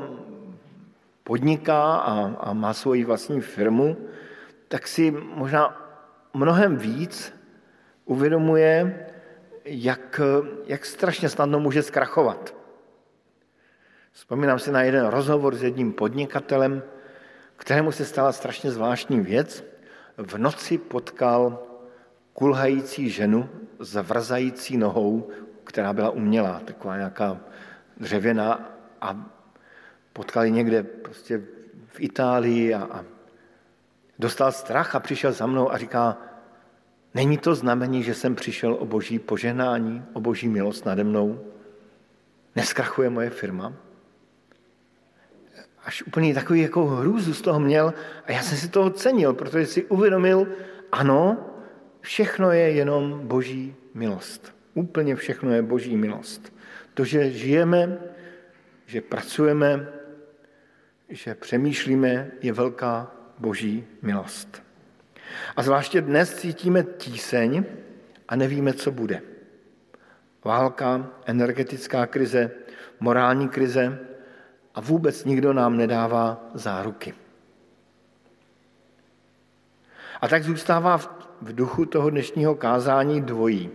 podniká 1.23 1.95
a, 1.95 2.13
a 2.37 2.53
má 2.53 2.73
svoji 2.73 3.03
vlastní 3.05 3.41
firmu, 3.41 3.97
tak 4.67 4.87
si 4.87 5.11
možná 5.11 5.73
mnohem 6.33 6.77
víc 6.77 7.33
uvědomuje, 8.05 9.05
jak, 9.65 10.21
jak 10.65 10.85
strašně 10.85 11.29
snadno 11.29 11.59
může 11.59 11.83
zkrachovat. 11.83 12.53
Vzpomínám 14.11 14.59
si 14.59 14.71
na 14.71 14.81
jeden 14.81 15.05
rozhovor 15.05 15.55
s 15.55 15.63
jedním 15.63 15.93
podnikatelem, 15.93 16.83
kterému 17.55 17.91
se 17.91 18.05
stala 18.05 18.31
strašně 18.31 18.71
zvláštní 18.71 19.19
věc. 19.19 19.63
V 20.17 20.37
noci 20.37 20.77
potkal 20.77 21.68
kulhající 22.39 23.09
ženu 23.09 23.49
s 23.79 24.01
vrzající 24.01 24.77
nohou, 24.77 25.27
která 25.63 25.93
byla 25.93 26.09
umělá, 26.09 26.61
taková 26.65 26.97
nějaká 26.97 27.37
dřevěná 27.97 28.71
a 29.01 29.31
potkali 30.13 30.51
někde 30.51 30.83
prostě 30.83 31.41
v 31.87 31.99
Itálii 31.99 32.73
a, 32.73 32.83
a 32.83 33.05
dostal 34.19 34.51
strach 34.51 34.95
a 34.95 34.99
přišel 34.99 35.31
za 35.31 35.45
mnou 35.45 35.71
a 35.71 35.77
říká, 35.77 36.17
není 37.13 37.37
to 37.37 37.55
znamení, 37.55 38.03
že 38.03 38.13
jsem 38.13 38.35
přišel 38.35 38.73
o 38.73 38.85
boží 38.85 39.19
poženání, 39.19 40.03
o 40.13 40.21
boží 40.21 40.47
milost 40.47 40.85
nade 40.85 41.03
mnou? 41.03 41.43
Neskrachuje 42.55 43.09
moje 43.09 43.29
firma? 43.29 43.73
Až 45.85 46.03
úplně 46.03 46.33
takový 46.33 46.61
jako 46.61 46.85
hrůzu 46.85 47.33
z 47.33 47.41
toho 47.41 47.59
měl 47.59 47.93
a 48.25 48.31
já 48.31 48.41
jsem 48.41 48.57
si 48.57 48.69
toho 48.69 48.89
cenil, 48.89 49.33
protože 49.33 49.65
si 49.65 49.85
uvědomil, 49.85 50.47
ano, 50.91 51.48
všechno 52.01 52.51
je 52.51 52.71
jenom 52.71 53.27
boží 53.27 53.75
milost. 53.93 54.55
Úplně 54.73 55.15
všechno 55.15 55.51
je 55.51 55.61
boží 55.61 55.97
milost. 55.97 56.53
To, 56.93 57.05
že 57.05 57.31
žijeme, 57.31 57.97
že 58.85 59.01
pracujeme, 59.01 59.87
že 61.09 61.35
přemýšlíme, 61.35 62.31
je 62.41 62.53
velká 62.53 63.11
boží 63.37 63.85
milost. 64.01 64.63
A 65.55 65.63
zvláště 65.63 66.01
dnes 66.01 66.35
cítíme 66.35 66.83
tíseň 66.83 67.63
a 68.27 68.35
nevíme, 68.35 68.73
co 68.73 68.91
bude. 68.91 69.21
Válka, 70.43 71.09
energetická 71.25 72.05
krize, 72.05 72.51
morální 72.99 73.49
krize 73.49 73.99
a 74.75 74.81
vůbec 74.81 75.25
nikdo 75.25 75.53
nám 75.53 75.77
nedává 75.77 76.49
záruky. 76.53 77.13
A 80.21 80.27
tak 80.27 80.43
zůstává 80.43 80.97
v 80.97 81.18
duchu 81.41 81.85
toho 81.85 82.09
dnešního 82.09 82.55
kázání 82.55 83.21
dvojí. 83.21 83.69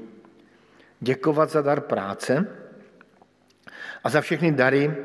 Děkovat 1.00 1.50
za 1.50 1.62
dar 1.62 1.80
práce 1.80 2.46
a 4.04 4.10
za 4.10 4.20
všechny 4.20 4.52
dary, 4.52 4.96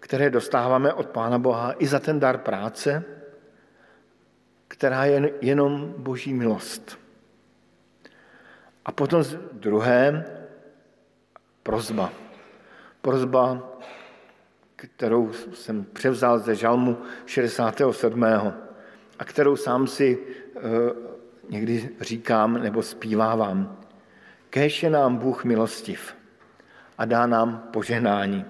které 0.00 0.30
dostáváme 0.30 0.92
od 0.92 1.08
Pána 1.08 1.38
Boha, 1.38 1.74
i 1.78 1.86
za 1.86 1.98
ten 1.98 2.20
dar 2.20 2.38
práce, 2.38 3.04
která 4.68 5.04
je 5.04 5.32
jenom 5.40 5.94
boží 5.96 6.34
milost. 6.34 6.98
A 8.84 8.92
potom 8.92 9.24
druhé, 9.52 10.24
prozba. 11.62 12.12
Prozba, 13.00 13.72
kterou 14.76 15.32
jsem 15.32 15.84
převzal 15.84 16.38
ze 16.38 16.54
žalmu 16.54 16.98
67. 17.26 18.24
a 19.18 19.24
kterou 19.24 19.56
sám 19.56 19.86
si 19.86 20.18
eh, 20.56 20.60
někdy 21.50 21.90
říkám 22.00 22.62
nebo 22.62 22.82
zpívávám. 22.82 23.80
Kéž 24.50 24.82
je 24.82 24.90
nám 24.90 25.16
Bůh 25.16 25.44
milostiv 25.44 26.14
a 26.98 27.04
dá 27.04 27.26
nám 27.26 27.68
požehnání. 27.72 28.44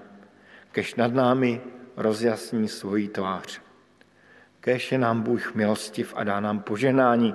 Kež 0.72 0.94
nad 0.94 1.14
námi 1.14 1.60
rozjasní 1.96 2.68
svoji 2.68 3.08
tvář. 3.08 3.60
Kéž 4.60 4.92
je 4.92 4.98
nám 4.98 5.22
Bůh 5.22 5.54
milostiv 5.54 6.14
a 6.16 6.24
dá 6.24 6.40
nám 6.40 6.60
poženání, 6.60 7.34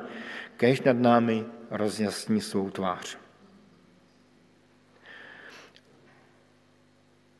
kéž 0.58 0.82
nad 0.82 0.98
námi 0.98 1.46
rozjasní 1.72 2.42
svou 2.42 2.70
tvář. 2.70 3.18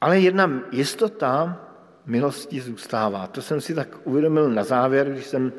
Ale 0.02 0.20
jedna 0.20 0.62
jistota 0.72 1.66
milosti 2.06 2.62
zůstává. 2.62 3.28
To 3.28 3.42
jsem 3.42 3.62
si 3.62 3.76
tak 3.76 3.88
uvědomil 4.04 4.50
na 4.50 4.64
závěr, 4.64 5.12
když 5.12 5.26
jsem 5.26 5.54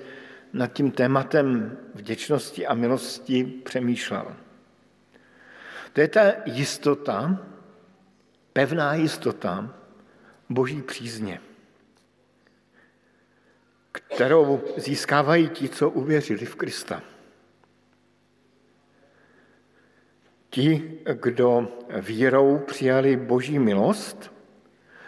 nad 0.53 0.73
tím 0.73 0.91
tématem 0.91 1.79
vděčnosti 1.95 2.67
a 2.67 2.75
milosti 2.75 3.45
přemýšlel. 3.45 4.37
To 5.93 6.01
je 6.01 6.09
ta 6.09 6.33
jistota, 6.45 7.47
pevná 8.53 8.95
jistota 8.95 9.75
boží 10.49 10.83
přízně, 10.83 11.41
kterou 13.93 14.61
získávají 14.77 15.49
ti, 15.49 15.69
co 15.69 15.91
uvěřili 15.91 16.47
v 16.47 16.57
Krista. 16.57 17.03
Ti, 20.51 20.99
kdo 21.23 21.69
vírou 22.01 22.59
přijali 22.59 23.17
boží 23.17 23.59
milost, 23.59 24.33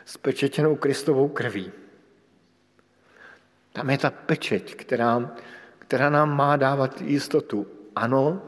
spečetěnou 0.05 0.77
Kristovou 0.77 1.29
krví. 1.29 1.73
Tam 3.73 3.91
je 3.91 3.99
ta 3.99 4.11
pečeť, 4.11 4.75
která, 4.75 5.31
která 5.79 6.11
nám 6.11 6.37
má 6.37 6.57
dávat 6.57 7.01
jistotu. 7.01 7.67
Ano, 7.97 8.43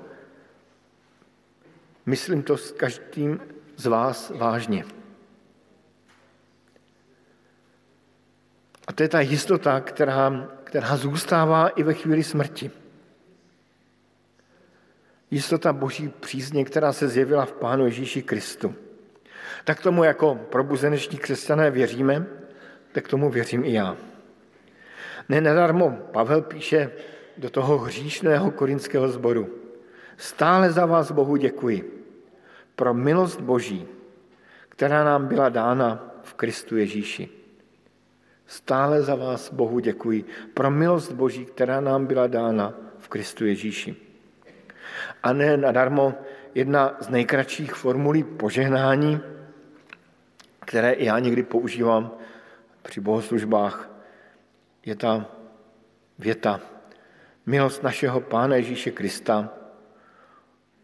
myslím 2.06 2.42
to 2.42 2.56
s 2.56 2.72
každým 2.72 3.40
z 3.76 3.86
vás 3.86 4.30
vážně. 4.30 4.84
A 8.86 8.92
to 8.92 9.02
je 9.02 9.08
ta 9.08 9.20
jistota, 9.20 9.80
která, 9.80 10.48
která 10.64 10.96
zůstává 10.96 11.68
i 11.68 11.82
ve 11.82 11.94
chvíli 11.94 12.22
smrti. 12.24 12.70
Jistota 15.30 15.72
boží 15.72 16.08
přízně, 16.08 16.64
která 16.64 16.92
se 16.92 17.08
zjevila 17.08 17.44
v 17.44 17.52
Pánu 17.52 17.84
Ježíši 17.84 18.22
Kristu. 18.22 18.74
Tak 19.64 19.80
tomu 19.82 20.04
jako 20.04 20.34
probuzeneční 20.34 21.18
křesťané 21.18 21.70
věříme, 21.70 22.26
tak 22.92 23.08
tomu 23.08 23.30
věřím 23.30 23.64
i 23.64 23.72
já. 23.72 23.96
Ne 25.28 25.40
nadarmo 25.40 25.90
Pavel 25.90 26.42
píše 26.42 26.90
do 27.36 27.50
toho 27.50 27.78
hříšného 27.78 28.50
korinského 28.50 29.08
sboru. 29.08 29.48
Stále 30.16 30.70
za 30.70 30.86
vás 30.86 31.12
Bohu 31.12 31.36
děkuji 31.36 32.04
pro 32.76 32.94
milost 32.94 33.40
Boží, 33.40 33.86
která 34.68 35.04
nám 35.04 35.26
byla 35.26 35.48
dána 35.48 36.14
v 36.22 36.34
Kristu 36.34 36.76
Ježíši. 36.76 37.28
Stále 38.46 39.02
za 39.02 39.14
vás 39.14 39.52
Bohu 39.52 39.78
děkuji 39.78 40.24
pro 40.54 40.70
milost 40.70 41.12
Boží, 41.12 41.44
která 41.44 41.80
nám 41.80 42.06
byla 42.06 42.26
dána 42.26 42.74
v 42.98 43.08
Kristu 43.08 43.46
Ježíši. 43.46 43.96
A 45.22 45.32
ne 45.32 45.56
nadarmo 45.56 46.14
jedna 46.54 46.96
z 47.00 47.08
nejkratších 47.08 47.74
formulí 47.74 48.22
požehnání, 48.24 49.20
které 50.60 50.92
i 50.92 51.04
já 51.04 51.18
někdy 51.18 51.42
používám 51.42 52.10
při 52.82 53.00
bohoslužbách, 53.00 53.93
je 54.87 54.97
ta 54.97 55.26
věta 56.18 56.61
Milost 57.47 57.82
našeho 57.82 58.20
Pána 58.20 58.57
Ježíše 58.57 58.91
Krista 58.91 59.53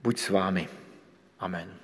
buď 0.03 0.19
s 0.19 0.29
vámi. 0.31 0.69
Amen. 1.39 1.80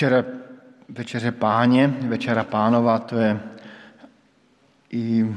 Večera, 0.00 0.24
večeře 0.88 1.32
páně, 1.32 1.94
večera 2.00 2.44
pánova, 2.44 2.98
to 2.98 3.16
je 3.16 3.40
i 4.90 5.36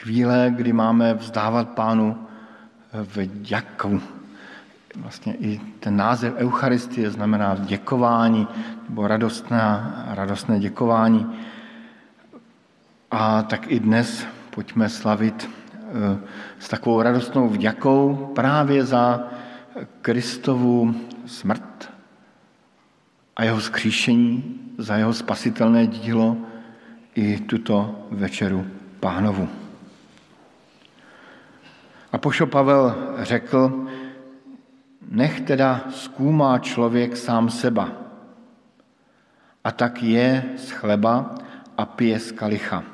chvíle, 0.00 0.52
kdy 0.56 0.72
máme 0.72 1.14
vzdávat 1.14 1.68
pánu 1.68 2.16
vděku. 2.92 4.00
Vlastně 4.96 5.34
i 5.34 5.60
ten 5.80 5.96
název 5.96 6.34
Eucharistie 6.36 7.10
znamená 7.10 7.56
děkování, 7.60 8.48
nebo 8.88 9.06
radostné, 9.06 9.92
radostné 10.06 10.60
děkování. 10.60 11.26
A 13.10 13.42
tak 13.42 13.72
i 13.72 13.80
dnes 13.80 14.26
pojďme 14.50 14.88
slavit 14.88 15.50
eh, 15.74 16.18
s 16.58 16.68
takovou 16.68 17.02
radostnou 17.02 17.48
vděkou 17.48 18.32
právě 18.34 18.84
za 18.84 19.28
Kristovu 20.02 20.94
smrt 21.26 21.97
a 23.38 23.44
jeho 23.44 23.60
skříšení, 23.60 24.60
za 24.78 24.96
jeho 24.96 25.14
spasitelné 25.14 25.86
dílo 25.86 26.36
i 27.14 27.38
tuto 27.38 28.06
večeru 28.10 28.66
pánovu. 29.00 29.48
A 32.12 32.18
pošo 32.18 32.46
Pavel 32.46 33.14
řekl, 33.18 33.86
nech 35.10 35.40
teda 35.40 35.84
zkoumá 35.90 36.58
člověk 36.58 37.16
sám 37.16 37.50
seba. 37.50 37.92
A 39.64 39.70
tak 39.70 40.02
je 40.02 40.44
z 40.56 40.70
chleba 40.70 41.34
a 41.78 41.86
pije 41.86 42.18
z 42.20 42.32
kalicha. 42.32 42.84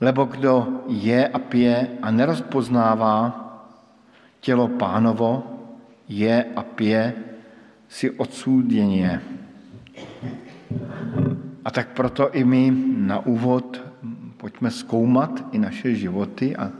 Lebo 0.00 0.24
kdo 0.24 0.82
je 0.88 1.28
a 1.28 1.38
pije 1.38 1.88
a 2.02 2.10
nerozpoznává 2.10 3.14
tělo 4.40 4.68
pánovo, 4.68 5.42
je 6.08 6.44
a 6.56 6.62
pije, 6.62 7.25
si 7.88 8.10
odsúděně. 8.10 9.22
A 11.64 11.70
tak 11.70 11.88
proto 11.88 12.30
i 12.30 12.44
my 12.44 12.72
na 12.96 13.26
úvod 13.26 13.82
pojďme 14.36 14.70
zkoumat 14.70 15.44
i 15.52 15.58
naše 15.58 15.94
životy 15.94 16.56
a 16.56 16.72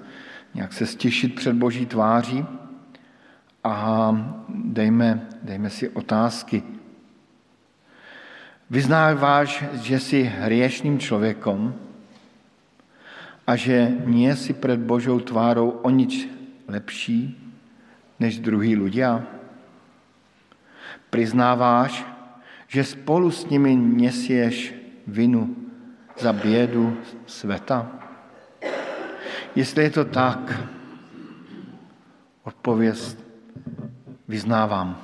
nějak 0.54 0.72
se 0.72 0.86
stěšit 0.86 1.34
před 1.34 1.56
Boží 1.56 1.86
tváří 1.86 2.44
a 3.64 3.74
dejme, 4.48 5.26
dejme 5.42 5.70
si 5.70 5.88
otázky. 5.88 6.62
Vyznáváš, 8.70 9.64
že 9.72 10.00
jsi 10.00 10.22
hriešním 10.22 10.98
člověkom 10.98 11.74
a 13.46 13.56
že 13.56 13.94
nie 14.04 14.36
si 14.36 14.52
před 14.52 14.80
Božou 14.80 15.20
tvárou 15.20 15.70
o 15.70 15.90
nič 15.90 16.28
lepší 16.68 17.38
než 18.20 18.38
druhý 18.38 18.76
ľudia? 18.76 19.35
Priznáváš, 21.16 22.04
že 22.68 22.84
spolu 22.84 23.32
s 23.32 23.48
nimi 23.48 23.72
nesieš 23.72 24.76
vinu 25.08 25.56
za 26.20 26.32
bědu 26.32 26.92
světa? 27.26 27.88
Jestli 29.56 29.82
je 29.82 29.90
to 29.90 30.04
tak, 30.04 30.60
odpověz 32.44 33.16
vyznávám. 34.28 35.00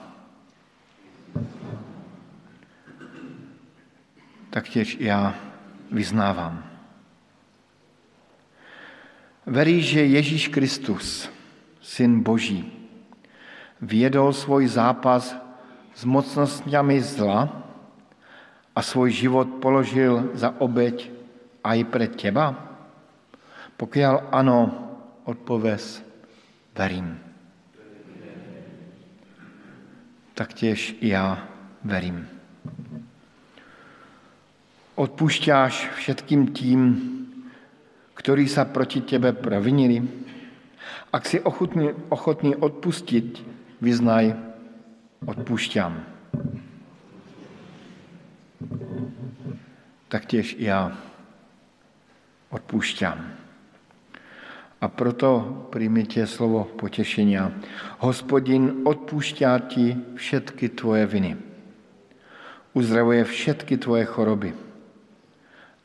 Tak 4.50 4.68
těž 4.68 4.96
já 5.00 5.34
vyznávám. 5.90 6.64
Verí, 9.46 9.82
že 9.82 10.04
Ježíš 10.04 10.48
Kristus, 10.48 11.30
Syn 11.80 12.20
Boží, 12.20 12.88
vědol 13.80 14.32
svůj 14.32 14.68
zápas 14.68 15.41
s 15.94 16.04
mocnostmi 16.04 17.00
zla 17.00 17.62
a 18.76 18.82
svůj 18.82 19.10
život 19.10 19.48
položil 19.60 20.30
za 20.34 20.60
obeď 20.60 21.10
a 21.64 21.74
i 21.74 21.84
před 21.84 22.16
těba? 22.16 22.56
Pokud 23.76 24.02
ano, 24.32 24.88
odpověz, 25.24 26.02
verím. 26.78 27.20
Tak 30.34 30.52
těž 30.52 30.96
já 31.00 31.48
verím. 31.84 32.28
Odpušťáš 34.94 35.88
všetkým 35.98 36.52
tím, 36.52 36.80
ktorí 38.14 38.46
sa 38.46 38.68
proti 38.68 39.00
tebe 39.02 39.32
provinili? 39.32 40.04
Ak 41.10 41.26
si 41.26 41.40
ochotný, 41.40 41.90
ochotný 42.12 42.54
odpustit, 42.54 43.40
vyznaj, 43.80 44.36
odpušťám. 45.26 45.92
Tak 50.08 50.26
těž 50.26 50.56
já 50.58 50.96
odpušťám. 52.50 53.18
A 54.82 54.88
proto 54.90 55.46
príjmite 55.70 56.26
slovo 56.26 56.66
potešenia. 56.66 57.54
Hospodin 58.02 58.82
odpúšťa 58.82 59.50
ti 59.70 59.94
všetky 60.18 60.74
tvoje 60.74 61.06
viny. 61.06 61.32
Uzdravuje 62.74 63.22
všetky 63.22 63.78
tvoje 63.78 64.04
choroby 64.10 64.50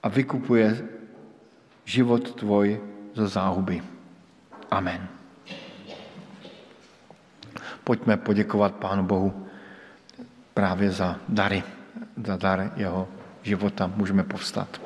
a 0.01 0.07
vykupuje 0.09 0.81
život 1.85 2.25
tvoj 2.41 2.81
zo 3.13 3.25
záhuby. 3.29 3.85
Amen. 4.73 5.16
Pojďme 7.87 8.17
poděkovat 8.17 8.75
Pánu 8.75 9.03
Bohu 9.03 9.47
právě 10.53 10.91
za 10.91 11.19
dary, 11.29 11.63
za 12.25 12.35
dar 12.35 12.73
jeho 12.75 13.07
života. 13.41 13.91
Můžeme 13.95 14.23
povstat. 14.23 14.81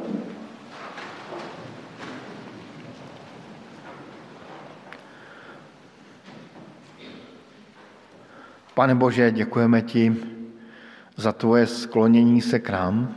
Pane 8.73 8.95
Bože, 8.95 9.31
děkujeme 9.31 9.81
ti 9.81 10.15
za 11.17 11.31
tvoje 11.31 11.67
sklonění 11.67 12.41
se 12.41 12.59
k 12.59 12.69
nám, 12.69 13.15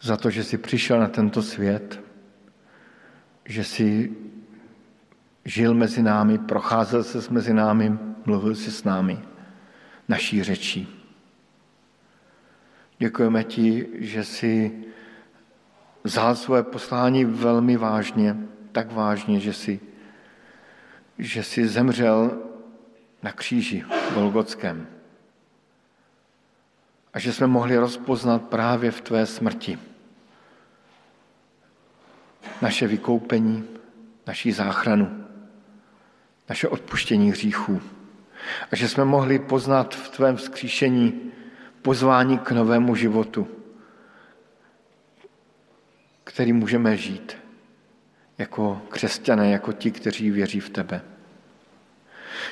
za 0.00 0.16
to, 0.16 0.30
že 0.30 0.44
jsi 0.44 0.58
přišel 0.58 1.00
na 1.00 1.08
tento 1.08 1.42
svět, 1.42 2.00
že 3.44 3.64
jsi 3.64 4.12
žil 5.44 5.74
mezi 5.74 6.02
námi, 6.02 6.38
procházel 6.38 7.04
se 7.04 7.32
mezi 7.32 7.54
námi, 7.54 8.09
mluvil 8.26 8.54
jsi 8.54 8.70
s 8.72 8.84
námi 8.84 9.18
naší 10.08 10.42
řečí. 10.42 11.00
Děkujeme 12.98 13.44
ti, 13.44 13.88
že 13.94 14.24
jsi 14.24 14.84
vzal 16.04 16.36
svoje 16.36 16.62
poslání 16.62 17.24
velmi 17.24 17.76
vážně, 17.76 18.36
tak 18.72 18.92
vážně, 18.92 19.40
že 19.40 19.52
jsi, 19.52 19.80
že 21.18 21.42
jsi 21.42 21.68
zemřel 21.68 22.38
na 23.22 23.32
kříži 23.32 23.84
Golgotském. 24.14 24.86
A 27.12 27.18
že 27.18 27.32
jsme 27.32 27.46
mohli 27.46 27.76
rozpoznat 27.76 28.42
právě 28.42 28.90
v 28.90 29.00
tvé 29.00 29.26
smrti 29.26 29.78
naše 32.62 32.86
vykoupení, 32.86 33.64
naší 34.26 34.52
záchranu, 34.52 35.26
naše 36.48 36.68
odpuštění 36.68 37.30
hříchů. 37.30 37.80
A 38.72 38.76
že 38.76 38.88
jsme 38.88 39.04
mohli 39.04 39.38
poznat 39.38 39.94
v 39.94 40.08
tvém 40.08 40.36
vzkříšení 40.36 41.32
pozvání 41.82 42.38
k 42.38 42.50
novému 42.50 42.94
životu, 42.94 43.48
který 46.24 46.52
můžeme 46.52 46.96
žít 46.96 47.36
jako 48.38 48.82
křesťané, 48.88 49.50
jako 49.50 49.72
ti, 49.72 49.90
kteří 49.90 50.30
věří 50.30 50.60
v 50.60 50.70
tebe. 50.70 51.02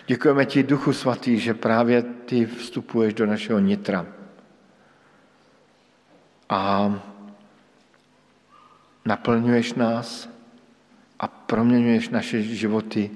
Děkujeme 0.06 0.46
ti, 0.46 0.62
Duchu 0.62 0.92
Svatý, 0.92 1.38
že 1.38 1.54
právě 1.54 2.02
ty 2.02 2.46
vstupuješ 2.46 3.14
do 3.14 3.26
našeho 3.26 3.58
nitra. 3.58 4.06
A 6.48 6.92
naplňuješ 9.04 9.74
nás 9.74 10.28
a 11.18 11.28
proměňuješ 11.28 12.08
naše 12.08 12.42
životy 12.42 13.10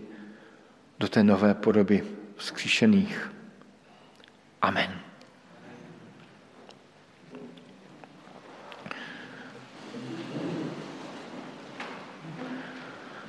do 0.98 1.08
té 1.08 1.24
nové 1.24 1.54
podoby 1.54 2.21
vzkříšených. 2.42 3.30
Amen. 4.62 4.90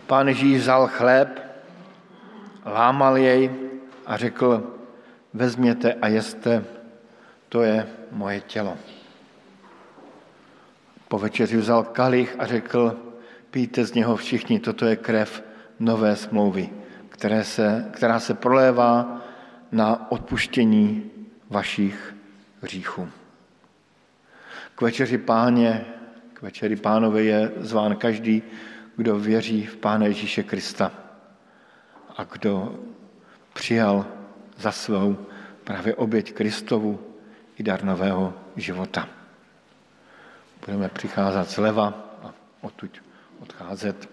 Pán 0.07 0.27
Ježíš 0.27 0.61
vzal 0.61 0.87
chléb, 0.87 1.29
lámal 2.65 3.17
jej 3.17 3.49
a 4.05 4.17
řekl, 4.17 4.77
vezměte 5.33 5.93
a 5.93 6.07
jeste, 6.07 6.65
to 7.49 7.61
je 7.61 7.87
moje 8.11 8.41
tělo. 8.41 8.77
Po 11.07 11.19
večeři 11.19 11.57
vzal 11.57 11.83
kalich 11.83 12.35
a 12.39 12.45
řekl, 12.45 12.97
pijte 13.51 13.85
z 13.85 13.93
něho 13.93 14.15
všichni, 14.15 14.59
toto 14.59 14.85
je 14.85 14.95
krev 14.95 15.43
nové 15.79 16.15
smlouvy, 16.15 16.82
které 17.13 17.43
se, 17.43 17.85
která 17.91 18.19
se 18.19 18.33
prolévá 18.33 19.21
na 19.71 20.11
odpuštění 20.11 21.11
vašich 21.49 22.15
hříchů. 22.61 23.09
večeři 24.81 25.17
páně, 25.17 25.85
k 26.33 26.41
večeri 26.41 26.75
pánovi 26.75 27.25
je 27.25 27.51
zván 27.57 27.95
každý, 27.95 28.43
kdo 28.97 29.19
věří 29.19 29.65
v 29.65 29.75
Pána 29.75 30.05
Ježíše 30.05 30.43
Krista 30.43 30.91
a 32.17 32.23
kdo 32.23 32.79
přijal 33.53 34.05
za 34.57 34.71
svou 34.71 35.17
právě 35.63 35.95
oběť 35.95 36.33
Kristovu 36.33 36.99
i 37.57 37.63
dar 37.63 37.83
nového 37.83 38.33
života. 38.55 39.09
Budeme 40.65 40.89
přicházet 40.89 41.49
zleva 41.49 41.93
a 42.23 42.33
odtud 42.61 43.03
odcházet. 43.39 44.12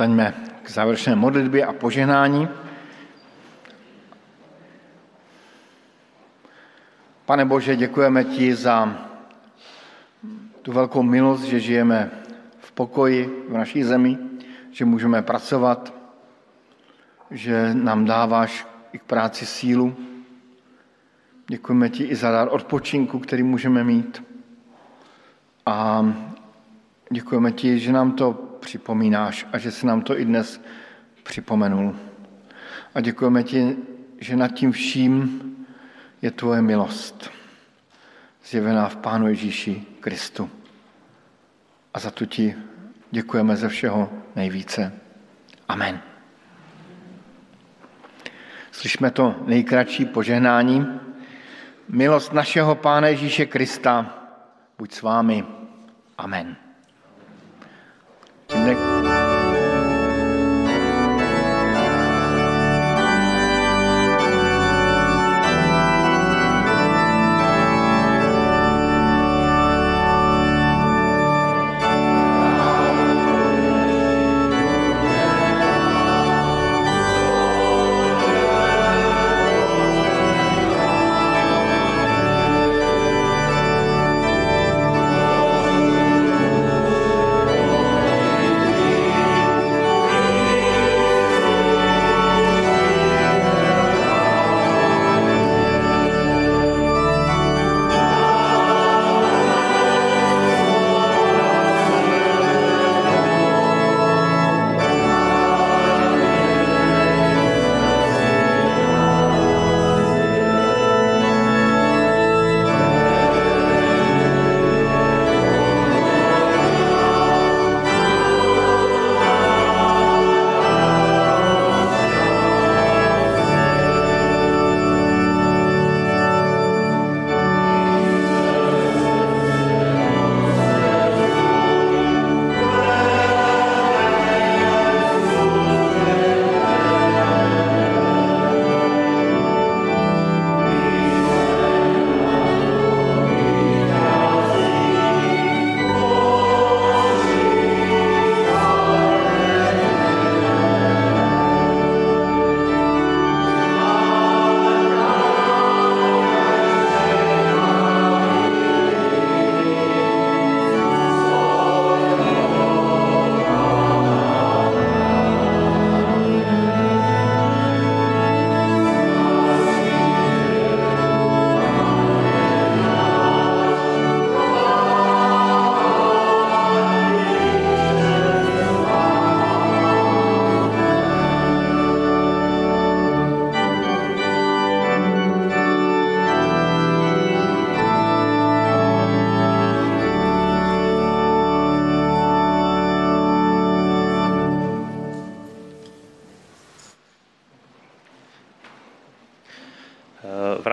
Postaňme 0.00 0.34
k 0.62 0.70
závěrečné 0.70 1.16
modlitbě 1.16 1.66
a 1.66 1.72
požehnání. 1.72 2.48
Pane 7.26 7.44
Bože, 7.44 7.76
děkujeme 7.76 8.24
ti 8.24 8.54
za 8.54 8.96
tu 10.62 10.72
velkou 10.72 11.02
milost, 11.02 11.42
že 11.42 11.60
žijeme 11.60 12.10
v 12.58 12.72
pokoji 12.72 13.44
v 13.48 13.52
naší 13.52 13.84
zemi, 13.84 14.18
že 14.70 14.84
můžeme 14.84 15.22
pracovat, 15.22 15.94
že 17.30 17.74
nám 17.74 18.04
dáváš 18.04 18.66
i 18.92 18.98
k 18.98 19.04
práci 19.04 19.46
sílu. 19.46 19.96
Děkujeme 21.48 21.88
ti 21.88 22.04
i 22.04 22.16
za 22.16 22.30
dar 22.30 22.48
odpočinku, 22.50 23.18
který 23.18 23.42
můžeme 23.42 23.84
mít. 23.84 24.24
A 25.66 26.06
děkujeme 27.10 27.52
ti, 27.52 27.78
že 27.78 27.92
nám 27.92 28.12
to 28.12 28.49
připomínáš 28.60 29.46
a 29.52 29.58
že 29.58 29.70
si 29.70 29.86
nám 29.86 30.02
to 30.02 30.18
i 30.18 30.24
dnes 30.24 30.60
připomenul. 31.22 31.96
A 32.94 33.00
děkujeme 33.00 33.42
ti, 33.42 33.76
že 34.20 34.36
nad 34.36 34.48
tím 34.48 34.72
vším 34.72 35.40
je 36.22 36.30
tvoje 36.30 36.62
milost, 36.62 37.30
zjevená 38.44 38.88
v 38.88 38.96
Pánu 38.96 39.28
Ježíši 39.28 39.86
Kristu. 40.00 40.50
A 41.94 41.98
za 41.98 42.10
to 42.10 42.26
ti 42.26 42.54
děkujeme 43.10 43.56
ze 43.56 43.68
všeho 43.68 44.12
nejvíce. 44.36 44.92
Amen. 45.68 46.00
Slyšme 48.70 49.10
to 49.10 49.36
nejkratší 49.46 50.04
požehnání. 50.04 50.86
Milost 51.88 52.32
našeho 52.32 52.74
Pána 52.74 53.08
Ježíše 53.08 53.46
Krista, 53.46 54.18
buď 54.78 54.92
s 54.92 55.02
vámi. 55.02 55.44
Amen. 56.18 56.69
Tím 58.60 58.99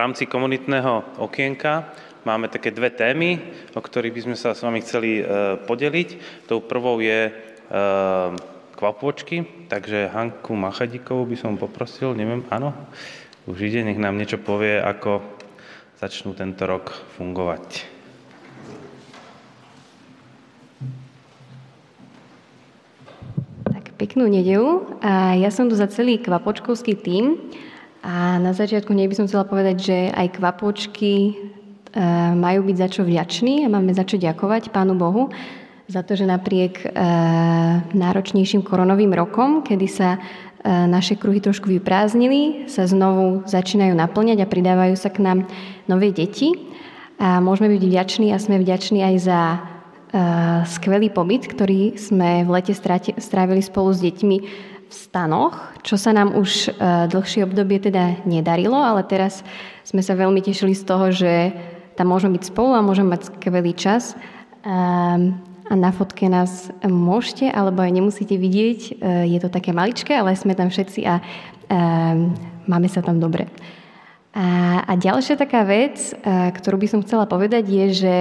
rámci 0.08 0.24
komunitného 0.24 1.20
okienka 1.20 1.92
máme 2.24 2.48
také 2.48 2.72
dve 2.72 2.88
témy, 2.88 3.44
o 3.76 3.80
ktorých 3.84 4.16
by 4.16 4.20
sme 4.24 4.36
sa 4.40 4.56
s 4.56 4.64
vami 4.64 4.80
chceli 4.80 5.20
podeliť. 5.68 6.08
Tou 6.48 6.64
prvou 6.64 6.96
je 7.04 7.28
kvapôčky, 8.72 9.68
takže 9.68 10.08
Hanku 10.08 10.56
Machadikovú 10.56 11.28
by 11.28 11.36
som 11.36 11.60
poprosil, 11.60 12.16
neviem, 12.16 12.40
áno, 12.48 12.72
už 13.44 13.68
ide, 13.68 13.84
nech 13.84 14.00
nám 14.00 14.16
niečo 14.16 14.40
povie, 14.40 14.80
ako 14.80 15.20
začnú 16.00 16.32
tento 16.32 16.64
rok 16.64 16.88
fungovať. 17.20 17.84
Tak 23.68 23.92
peknú 24.00 24.24
nedelu. 24.24 24.88
Ja 25.36 25.52
som 25.52 25.68
tu 25.68 25.76
za 25.76 25.84
celý 25.92 26.16
kvapočkovský 26.16 26.96
tím 26.96 27.52
a 28.08 28.40
na 28.40 28.56
začiatku 28.56 28.88
nej 28.96 29.04
by 29.04 29.20
som 29.20 29.28
chcela 29.28 29.44
povedať, 29.44 29.76
že 29.84 29.98
aj 30.08 30.40
kvapočky 30.40 31.12
e, 31.28 31.32
majú 32.32 32.64
byť 32.64 32.76
za 32.80 32.88
čo 32.88 33.00
vďační 33.04 33.68
a 33.68 33.72
máme 33.72 33.92
za 33.92 34.08
čo 34.08 34.16
ďakovať 34.16 34.72
Pánu 34.72 34.96
Bohu 34.96 35.28
za 35.92 36.00
to, 36.00 36.16
že 36.16 36.24
napriek 36.24 36.84
e, 36.84 36.88
náročnejším 37.92 38.64
koronovým 38.64 39.12
rokom, 39.12 39.60
kedy 39.60 39.86
sa 39.92 40.16
e, 40.16 40.18
naše 40.64 41.20
kruhy 41.20 41.44
trošku 41.44 41.68
vyprázdnili, 41.68 42.64
sa 42.72 42.88
znovu 42.88 43.44
začínajú 43.44 43.92
naplňať 43.92 44.40
a 44.40 44.48
pridávajú 44.48 44.96
sa 44.96 45.12
k 45.12 45.20
nám 45.20 45.44
nové 45.84 46.08
deti. 46.08 46.56
A 47.20 47.44
môžeme 47.44 47.76
byť 47.76 47.82
vďační 47.84 48.32
a 48.32 48.40
sme 48.40 48.56
vďační 48.56 49.04
aj 49.04 49.16
za 49.20 49.40
skvelý 50.64 51.12
pobyt, 51.12 51.44
ktorý 51.44 52.00
sme 52.00 52.40
v 52.40 52.48
lete 52.48 52.72
strávili 53.20 53.60
spolu 53.60 53.92
s 53.92 54.00
deťmi 54.00 54.36
v 54.88 54.94
stanoch, 54.96 55.54
čo 55.84 56.00
sa 56.00 56.16
nám 56.16 56.32
už 56.32 56.72
dlhšie 57.12 57.44
obdobie 57.44 57.76
teda 57.76 58.24
nedarilo, 58.24 58.80
ale 58.80 59.04
teraz 59.04 59.44
sme 59.84 60.00
sa 60.00 60.16
veľmi 60.16 60.40
tešili 60.40 60.72
z 60.72 60.84
toho, 60.88 61.12
že 61.12 61.52
tam 61.92 62.08
môžeme 62.08 62.40
byť 62.40 62.44
spolu 62.48 62.72
a 62.72 62.80
môžeme 62.80 63.12
mať 63.12 63.28
skvelý 63.28 63.76
čas. 63.76 64.16
Ehm, 64.64 65.36
a 65.68 65.76
na 65.76 65.92
fotke 65.92 66.24
nás 66.32 66.72
môžete 66.80 67.52
alebo 67.52 67.84
aj 67.84 67.92
nemusíte 67.92 68.40
vidieť. 68.40 68.80
E, 68.80 68.90
je 69.36 69.38
to 69.38 69.52
také 69.52 69.76
maličké, 69.76 70.16
ale 70.16 70.32
sme 70.32 70.56
tam 70.56 70.72
všetci 70.72 71.00
a 71.04 71.20
um, 71.20 72.32
máme 72.64 72.88
sa 72.88 73.04
tam 73.04 73.20
dobre. 73.20 73.44
A, 74.38 74.86
a 74.86 74.92
ďalšia 74.94 75.34
taká 75.34 75.66
vec, 75.66 75.98
e, 75.98 76.54
ktorú 76.54 76.78
by 76.78 76.86
som 76.86 77.02
chcela 77.02 77.26
povedať, 77.26 77.66
je, 77.66 77.86
že 78.06 78.16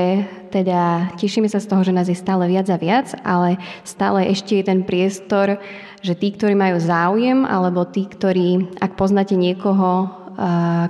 teda 0.50 1.14
tešíme 1.22 1.46
sa 1.46 1.62
z 1.62 1.70
toho, 1.70 1.86
že 1.86 1.94
nás 1.94 2.10
je 2.10 2.18
stále 2.18 2.50
viac 2.50 2.66
a 2.74 2.82
viac, 2.82 3.14
ale 3.22 3.62
stále 3.86 4.26
ešte 4.34 4.58
je 4.58 4.66
ten 4.66 4.82
priestor, 4.82 5.62
že 6.02 6.18
tí, 6.18 6.34
ktorí 6.34 6.58
majú 6.58 6.82
záujem, 6.82 7.46
alebo 7.46 7.86
tí, 7.86 8.10
ktorí, 8.10 8.82
ak 8.82 8.98
poznáte 8.98 9.38
niekoho, 9.38 10.10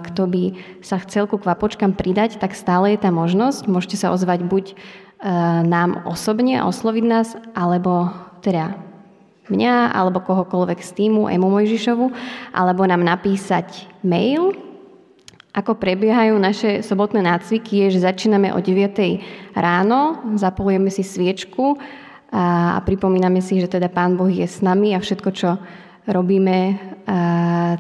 kto 0.03 0.28
by 0.28 0.43
sa 0.84 0.99
chcel 1.07 1.23
ku 1.23 1.39
kvapočkám 1.39 1.95
pridať, 1.95 2.36
tak 2.36 2.51
stále 2.51 2.95
je 2.95 2.99
tá 2.99 3.15
možnosť. 3.15 3.63
Môžete 3.71 3.95
sa 3.95 4.11
ozvať 4.11 4.43
buď 4.43 4.75
E, 5.17 5.30
nám 5.65 6.05
osobne 6.05 6.61
a 6.61 6.69
osloviť 6.69 7.05
nás, 7.09 7.34
alebo 7.57 8.13
teda 8.45 8.78
mňa, 9.49 9.89
alebo 9.89 10.21
kohokoľvek 10.21 10.78
z 10.78 10.91
týmu 10.93 11.25
Emu 11.25 11.49
Mojžišovu, 11.49 12.13
alebo 12.53 12.86
nám 12.86 13.01
napísať 13.01 13.89
mail. 14.05 14.53
Ako 15.58 15.74
prebiehajú 15.74 16.38
naše 16.38 16.86
sobotné 16.86 17.26
nácviky 17.26 17.89
je, 17.89 17.97
že 17.97 18.05
začíname 18.05 18.53
o 18.53 18.62
9 18.62 19.58
ráno, 19.58 20.22
zapolujeme 20.38 20.93
si 20.93 21.01
sviečku 21.01 21.82
a, 22.30 22.78
pripomíname 22.86 23.41
si, 23.41 23.58
že 23.58 23.66
teda 23.66 23.89
Pán 23.89 24.14
Boh 24.14 24.30
je 24.30 24.45
s 24.45 24.62
nami 24.62 24.93
a 24.93 25.01
všetko, 25.01 25.30
čo 25.34 25.58
robíme, 26.05 26.78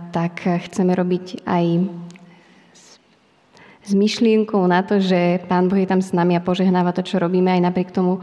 tak 0.09 0.41
chceme 0.41 0.97
robiť 0.97 1.45
aj 1.45 1.65
s 3.87 3.91
myšlienkou 3.93 4.59
na 4.65 4.81
to, 4.81 4.97
že 4.97 5.45
Pán 5.45 5.69
Boh 5.69 5.77
je 5.77 5.87
tam 5.87 6.01
s 6.01 6.11
nami 6.11 6.33
a 6.33 6.41
požehnáva 6.41 6.91
to, 6.97 7.05
čo 7.05 7.21
robíme, 7.21 7.47
aj 7.55 7.61
napriek 7.63 7.95
tomu, 7.95 8.19
e, 8.19 8.21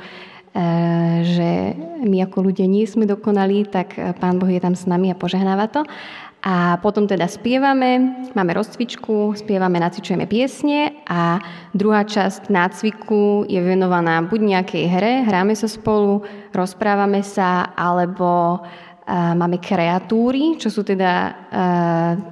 že 1.25 1.73
my 2.05 2.21
ako 2.29 2.53
ľudia 2.53 2.69
nie 2.69 2.85
sme 2.85 3.09
dokonalí, 3.09 3.65
tak 3.73 3.97
Pán 4.21 4.37
Boh 4.37 4.51
je 4.53 4.61
tam 4.61 4.77
s 4.77 4.85
nami 4.85 5.09
a 5.09 5.17
požehnáva 5.17 5.73
to. 5.73 5.81
A 6.45 6.76
potom 6.84 7.09
teda 7.09 7.24
spievame, 7.24 8.20
máme 8.36 8.53
rozcvičku, 8.53 9.32
spievame, 9.32 9.80
nacvičujeme 9.80 10.28
piesne 10.28 10.92
a 11.09 11.40
druhá 11.72 12.05
časť 12.05 12.53
nácviku 12.53 13.49
je 13.49 13.57
venovaná 13.64 14.20
buď 14.20 14.40
nejakej 14.53 14.84
hre, 14.92 15.12
hráme 15.24 15.57
sa 15.57 15.64
spolu, 15.64 16.20
rozprávame 16.53 17.24
sa, 17.24 17.72
alebo 17.72 18.61
Máme 19.05 19.61
kreatúry, 19.61 20.57
čo 20.57 20.72
sú 20.72 20.80
teda 20.80 21.36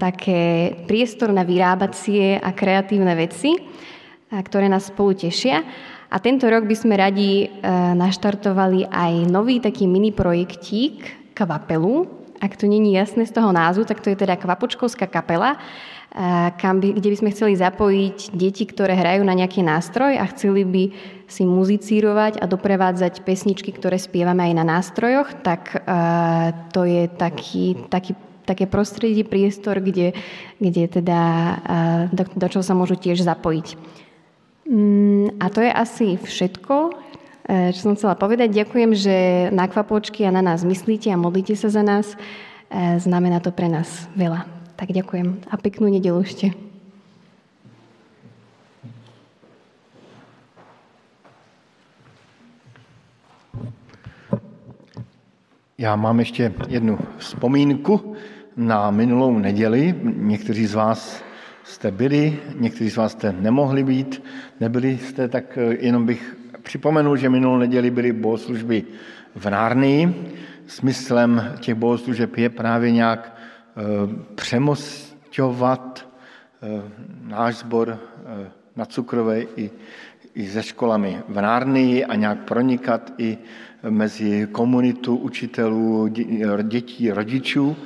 také 0.00 0.72
priestor 0.88 1.28
na 1.28 1.44
vyrábacie 1.44 2.40
a 2.40 2.48
kreatívne 2.56 3.12
veci, 3.12 3.52
ktoré 4.32 4.72
nás 4.72 4.88
spolu 4.88 5.12
tešia. 5.12 5.60
A 6.08 6.16
tento 6.16 6.48
rok 6.48 6.64
by 6.64 6.72
sme 6.72 6.96
radi 6.96 7.44
naštartovali 7.92 8.88
aj 8.88 9.12
nový 9.28 9.60
taký 9.60 9.84
mini 9.84 10.16
projektík 10.16 11.28
kvapelu. 11.36 12.21
Ak 12.42 12.58
to 12.58 12.66
není 12.66 12.98
jasné 12.98 13.22
z 13.22 13.38
toho 13.38 13.54
názvu, 13.54 13.86
tak 13.86 14.02
to 14.02 14.10
je 14.10 14.18
teda 14.18 14.34
kvapočkovská 14.34 15.06
kapela, 15.06 15.62
kam 16.58 16.82
by, 16.82 16.98
kde 16.98 17.08
by 17.14 17.16
sme 17.22 17.30
chceli 17.30 17.54
zapojiť 17.54 18.34
deti, 18.34 18.66
ktoré 18.66 18.98
hrajú 18.98 19.22
na 19.22 19.32
nejaký 19.32 19.62
nástroj 19.62 20.18
a 20.18 20.26
chceli 20.34 20.66
by 20.66 20.84
si 21.30 21.46
muzicírovať 21.46 22.42
a 22.42 22.50
doprevádzať 22.50 23.22
pesničky, 23.22 23.70
ktoré 23.70 23.96
spievame 23.96 24.44
aj 24.50 24.54
na 24.58 24.64
nástrojoch, 24.66 25.40
tak 25.40 25.86
to 26.74 26.82
je 26.84 27.08
taký, 27.14 27.78
taký 27.88 28.12
také 28.42 28.66
prostredie, 28.66 29.22
priestor, 29.22 29.78
kde, 29.78 30.12
kde 30.58 30.84
teda, 30.90 31.22
do, 32.10 32.26
do 32.26 32.46
čoho 32.50 32.64
sa 32.66 32.74
môžu 32.74 32.98
tiež 32.98 33.22
zapojiť. 33.22 33.78
Mm, 34.66 35.38
a 35.38 35.46
to 35.50 35.62
je 35.62 35.70
asi 35.70 36.06
všetko, 36.18 36.94
čo 37.48 37.80
som 37.82 37.98
chcela 37.98 38.14
povedať. 38.14 38.54
Ďakujem, 38.54 38.90
že 38.94 39.16
na 39.50 39.66
kvapočky 39.66 40.22
a 40.22 40.30
na 40.30 40.42
nás 40.42 40.62
myslíte 40.62 41.10
a 41.10 41.18
modlíte 41.18 41.58
sa 41.58 41.68
za 41.74 41.82
nás. 41.82 42.14
E, 42.70 42.98
znamená 43.02 43.42
to 43.42 43.50
pre 43.50 43.66
nás 43.66 44.06
veľa. 44.14 44.46
Tak 44.78 44.94
ďakujem 44.94 45.50
a 45.50 45.54
peknú 45.58 45.90
nedelu 45.90 46.22
ešte. 46.22 46.54
Já 55.82 55.96
mám 55.96 56.18
ještě 56.18 56.52
jednu 56.68 56.98
vzpomínku 57.18 58.14
na 58.56 58.90
minulou 58.90 59.38
neděli. 59.38 59.94
Někteří 60.02 60.66
z 60.66 60.74
vás 60.74 61.22
jste 61.64 61.90
byli, 61.90 62.38
někteří 62.58 62.90
z 62.90 62.96
vás 62.96 63.12
jste 63.12 63.32
nemohli 63.32 63.84
být, 63.84 64.22
nebyli 64.60 64.98
jste, 64.98 65.28
tak 65.28 65.58
eh, 65.58 65.76
jenom 65.80 66.06
bych 66.06 66.41
připomenul, 66.62 67.16
že 67.16 67.30
minulou 67.30 67.58
neděli 67.58 67.90
byly 67.90 68.12
bohoslužby 68.12 68.84
v 69.34 69.50
Nárnii. 69.50 70.32
Smyslem 70.66 71.54
těch 71.60 71.74
bohoslužeb 71.74 72.36
je 72.36 72.50
právě 72.50 72.90
nějak 72.90 73.36
eh, 73.36 73.82
přemostovat 74.34 76.08
eh, 76.62 76.82
náš 77.22 77.56
sbor 77.56 77.98
na 78.76 78.84
Cukrové 78.84 79.42
i, 79.42 79.70
i 80.34 80.48
se 80.48 80.62
školami 80.62 81.22
v 81.28 81.40
Nárnii 81.40 82.04
a 82.04 82.14
nějak 82.14 82.38
pronikat 82.38 83.12
i 83.18 83.38
mezi 83.90 84.48
komunitu 84.52 85.16
učitelů, 85.16 86.08
dětí, 86.62 87.10
rodičů. 87.10 87.76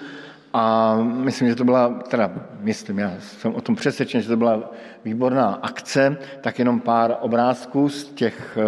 A 0.56 0.96
myslím, 1.02 1.48
že 1.48 1.54
to 1.54 1.64
byla, 1.64 1.88
teda 1.88 2.30
myslím, 2.60 2.98
já 2.98 3.12
jsem 3.20 3.54
o 3.54 3.60
tom 3.60 3.76
přesvědčen, 3.76 4.22
že 4.22 4.28
to 4.28 4.36
byla 4.36 4.70
výborná 5.04 5.58
akce, 5.62 6.16
tak 6.40 6.58
jenom 6.58 6.80
pár 6.80 7.16
obrázků 7.20 7.88
z 7.88 8.04
těch, 8.04 8.58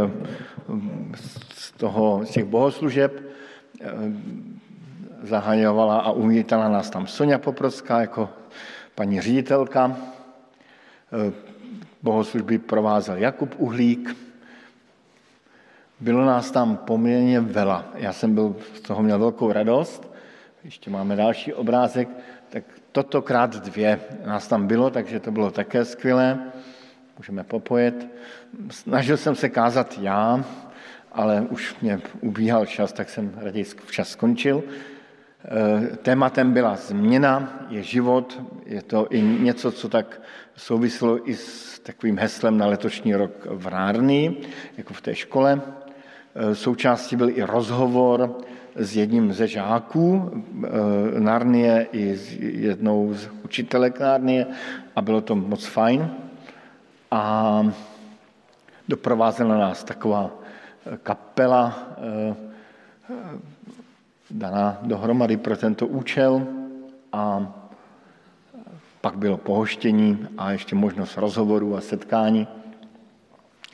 z 1.54 1.72
toho, 1.72 2.20
z 2.24 2.30
těch 2.30 2.44
bohoslužeb. 2.44 3.22
Zahajovala 5.22 6.00
a 6.00 6.10
uvítala 6.10 6.68
nás 6.68 6.90
tam 6.90 7.06
Sonja 7.06 7.38
Poprovská 7.38 8.00
jako 8.00 8.28
paní 8.94 9.20
ředitelka. 9.20 9.96
Bohoslužby 12.02 12.58
provázel 12.58 13.16
Jakub 13.16 13.54
Uhlík, 13.58 14.16
bylo 16.00 16.24
nás 16.24 16.50
tam 16.50 16.76
poměrně 16.76 17.40
vela. 17.40 17.84
Já 17.94 18.12
jsem 18.12 18.34
byl, 18.34 18.56
z 18.74 18.80
toho 18.80 19.02
měl 19.02 19.18
velkou 19.18 19.52
radost. 19.52 20.07
Ještě 20.68 20.90
máme 20.90 21.16
další 21.16 21.52
obrázek. 21.52 22.08
Tak 22.48 22.64
toto 22.92 23.22
krát 23.22 23.56
dvě 23.56 24.00
nás 24.26 24.48
tam 24.48 24.66
bylo, 24.66 24.90
takže 24.90 25.20
to 25.20 25.30
bylo 25.30 25.50
také 25.50 25.84
skvělé. 25.84 26.38
Můžeme 27.18 27.44
popojet. 27.44 28.06
Snažil 28.70 29.16
jsem 29.16 29.34
se 29.34 29.48
kázat 29.48 29.98
já, 30.00 30.44
ale 31.12 31.46
už 31.50 31.76
mě 31.82 32.00
ubíhal 32.20 32.66
čas, 32.66 32.92
tak 32.92 33.10
jsem 33.10 33.32
raději 33.36 33.64
včas 33.64 34.08
skončil. 34.08 34.62
E, 35.92 35.96
tématem 35.96 36.52
byla 36.52 36.76
změna, 36.76 37.64
je 37.68 37.82
život, 37.82 38.42
je 38.66 38.82
to 38.82 39.06
i 39.10 39.22
něco, 39.22 39.72
co 39.72 39.88
tak 39.88 40.20
souvislo 40.56 41.30
i 41.30 41.36
s 41.36 41.78
takovým 41.78 42.18
heslem 42.18 42.58
na 42.58 42.66
letošní 42.66 43.14
rok 43.14 43.46
v 43.50 43.66
Rárny, 43.66 44.36
jako 44.76 44.94
v 44.94 45.00
té 45.00 45.14
škole. 45.14 45.60
Součástí 46.52 47.16
byl 47.16 47.30
i 47.30 47.42
rozhovor 47.42 48.36
s 48.78 48.96
jedním 48.96 49.32
ze 49.32 49.46
žáků 49.46 50.30
Narnie 51.18 51.86
i 51.92 52.16
s 52.16 52.32
jednou 52.40 53.14
z 53.14 53.28
učitelek 53.44 54.00
Narnie 54.00 54.46
a 54.96 55.02
bylo 55.02 55.20
to 55.20 55.34
moc 55.34 55.66
fajn. 55.66 56.10
A 57.10 57.62
doprovázela 58.88 59.58
nás 59.58 59.84
taková 59.84 60.30
kapela 61.02 61.78
daná 64.30 64.78
dohromady 64.82 65.36
pro 65.36 65.56
tento 65.56 65.86
účel 65.86 66.46
a 67.12 67.52
pak 69.00 69.16
bylo 69.16 69.36
pohoštění 69.36 70.26
a 70.38 70.50
ještě 70.50 70.74
možnost 70.74 71.16
rozhovoru 71.16 71.76
a 71.76 71.80
setkání. 71.80 72.48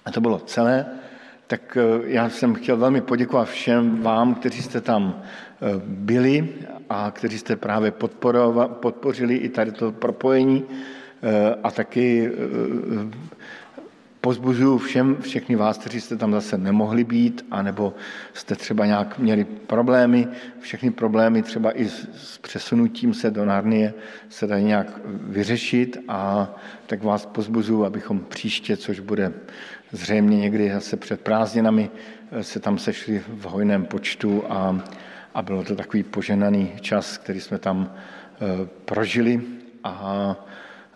A 0.05 0.11
to 0.11 0.21
bylo 0.21 0.39
celé. 0.39 0.87
Tak 1.47 1.77
eh, 1.81 2.03
já 2.05 2.29
jsem 2.29 2.55
chtěl 2.55 2.77
velmi 2.77 3.01
poděkovat 3.01 3.49
všem 3.49 4.03
vám, 4.03 4.35
kteří 4.35 4.63
jste 4.63 4.81
tam 4.81 5.23
eh, 5.23 5.81
byli 5.87 6.49
a 6.91 7.11
kteří 7.11 7.39
jste 7.39 7.57
právě 7.57 7.93
podpořili 8.67 9.37
i 9.37 9.49
tady 9.49 9.73
to 9.73 9.93
propojení. 9.93 10.65
Eh, 11.23 11.55
a 11.63 11.71
taky 11.71 12.31
pozbuzuju 14.25 14.79
všem, 14.79 15.17
všechny 15.21 15.57
vás, 15.57 15.79
kteří 15.79 16.01
jste 16.01 16.17
tam 16.17 16.33
zase 16.33 16.59
nemohli 16.59 17.05
být, 17.05 17.47
anebo 17.51 17.95
jste 18.35 18.55
třeba 18.55 18.87
nějak 18.87 19.19
měli 19.19 19.45
problémy, 19.45 20.29
všechny 20.61 20.91
problémy 20.91 21.43
třeba 21.43 21.79
i 21.79 21.89
s, 21.89 22.39
přesunutím 22.39 23.15
se 23.15 23.31
do 23.31 23.45
Narnie 23.45 23.95
se 24.29 24.47
dají 24.47 24.65
nějak 24.65 25.01
vyřešit 25.07 25.99
a 26.09 26.55
tak 26.87 27.03
vás 27.03 27.27
pozbuzuju, 27.27 27.85
abychom 27.85 28.21
příště, 28.29 28.77
což 28.77 29.01
bude 29.01 29.33
zřejmě 29.95 30.37
někdy 30.37 30.73
zase 30.73 30.97
před 30.97 31.21
prázdninami, 31.21 31.91
se 32.41 32.61
tam 32.61 32.79
sešli 32.79 33.23
v 33.29 33.45
hojném 33.45 33.85
počtu 33.85 34.45
a, 34.49 34.85
a 35.35 35.43
bylo 35.43 35.65
to 35.65 35.77
takový 35.77 36.03
poženaný 36.03 36.73
čas, 36.81 37.19
který 37.19 37.41
jsme 37.41 37.59
tam 37.59 37.95
e, 37.95 38.67
prožili 38.85 39.41
a 39.85 40.37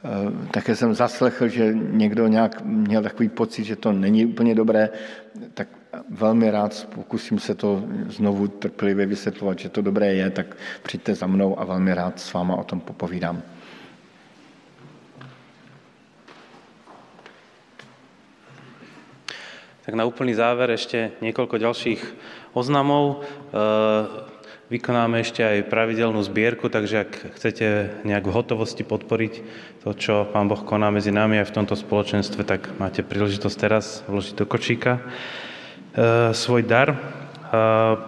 Eh, 0.04 0.46
také 0.50 0.76
jsem 0.76 0.94
zaslechl, 0.94 1.48
že 1.48 1.74
někdo 1.74 2.26
nějak 2.26 2.62
měl 2.64 3.02
takový 3.02 3.28
pocit, 3.28 3.64
že 3.64 3.76
to 3.76 3.92
není 3.92 4.26
úplně 4.26 4.54
dobré, 4.54 4.88
tak 5.54 5.68
velmi 6.10 6.50
rád 6.50 6.88
pokusím 6.94 7.38
se 7.38 7.54
to 7.54 7.84
znovu 8.08 8.48
trpělivě 8.48 9.06
vysvětlovat, 9.06 9.58
že 9.58 9.68
to 9.68 9.82
dobré 9.82 10.14
je, 10.14 10.30
tak 10.30 10.56
přijďte 10.82 11.14
za 11.14 11.26
mnou 11.26 11.60
a 11.60 11.64
velmi 11.64 11.94
rád 11.94 12.20
s 12.20 12.32
váma 12.32 12.56
o 12.56 12.64
tom 12.64 12.80
popovídám. 12.80 13.42
Tak 19.88 19.96
na 19.96 20.04
úplný 20.04 20.36
záver 20.36 20.68
ešte 20.76 21.16
niekoľko 21.24 21.64
ďalších 21.64 22.00
oznamov. 22.52 23.24
Eh, 23.24 24.36
Vykonáme 24.68 25.24
ešte 25.24 25.40
aj 25.40 25.72
pravidelnú 25.72 26.20
zbierku, 26.20 26.68
takže 26.68 27.08
ak 27.08 27.40
chcete 27.40 27.96
nejak 28.04 28.28
v 28.28 28.36
hotovosti 28.36 28.84
podporiť 28.84 29.34
to, 29.80 29.96
čo 29.96 30.14
Pán 30.28 30.44
Boh 30.44 30.60
koná 30.60 30.92
medzi 30.92 31.08
nami 31.08 31.40
aj 31.40 31.48
v 31.48 31.56
tomto 31.56 31.72
spoločenstve, 31.72 32.44
tak 32.44 32.76
máte 32.76 33.00
príležitosť 33.00 33.56
teraz 33.56 34.04
vložiť 34.12 34.36
do 34.36 34.44
kočíka 34.44 35.00
e, 35.96 36.36
svoj 36.36 36.68
dar. 36.68 36.92
E, 36.92 36.96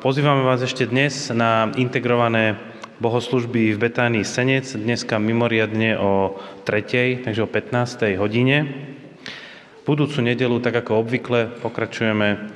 pozývame 0.04 0.44
vás 0.44 0.60
ešte 0.60 0.84
dnes 0.84 1.32
na 1.32 1.72
integrované 1.80 2.60
bohoslužby 3.00 3.72
v 3.72 3.80
Betánii 3.80 4.28
Senec, 4.28 4.68
dneska 4.76 5.16
mimoriadne 5.16 5.96
o 5.96 6.36
3. 6.68 7.24
takže 7.24 7.40
o 7.40 7.48
15. 7.48 8.20
hodine. 8.20 8.89
Budúcu 9.80 10.20
nedelu, 10.20 10.60
tak 10.60 10.76
ako 10.84 11.00
obvykle, 11.00 11.56
pokračujeme 11.64 12.52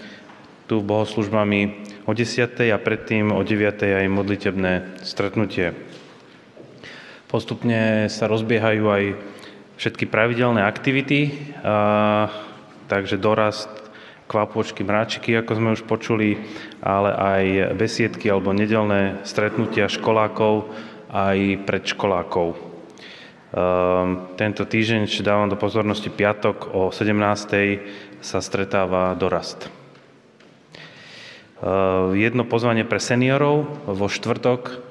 tu 0.69 0.85
bohoslužbami 0.85 1.61
o 2.05 2.13
10. 2.13 2.53
a 2.69 2.77
predtým 2.77 3.33
o 3.33 3.41
9. 3.41 3.81
aj 3.81 4.07
modlitebné 4.13 5.01
stretnutie. 5.01 5.73
Postupne 7.33 8.13
sa 8.13 8.29
rozbiehajú 8.29 8.85
aj 8.93 9.05
všetky 9.81 10.05
pravidelné 10.05 10.69
aktivity, 10.69 11.33
a, 11.65 12.29
takže 12.93 13.17
dorast, 13.17 13.73
kvapôčky, 14.29 14.85
mráčiky, 14.85 15.33
ako 15.41 15.53
sme 15.57 15.75
už 15.81 15.89
počuli, 15.89 16.37
ale 16.85 17.09
aj 17.09 17.45
besiedky 17.73 18.29
alebo 18.29 18.53
nedelné 18.53 19.25
stretnutia 19.25 19.89
školákov 19.89 20.69
aj 21.09 21.65
predškolákov. 21.65 22.74
Tento 24.35 24.67
týždeň, 24.67 25.07
či 25.07 25.23
dávam 25.23 25.47
do 25.47 25.55
pozornosti 25.55 26.11
piatok 26.11 26.75
o 26.75 26.91
17. 26.91 28.19
sa 28.19 28.43
stretáva 28.43 29.15
dorast. 29.15 29.71
Eh, 31.65 32.19
jedno 32.19 32.43
pozvanie 32.43 32.83
pre 32.83 32.99
seniorov 32.99 33.87
vo 33.87 34.11
štvrtok 34.11 34.83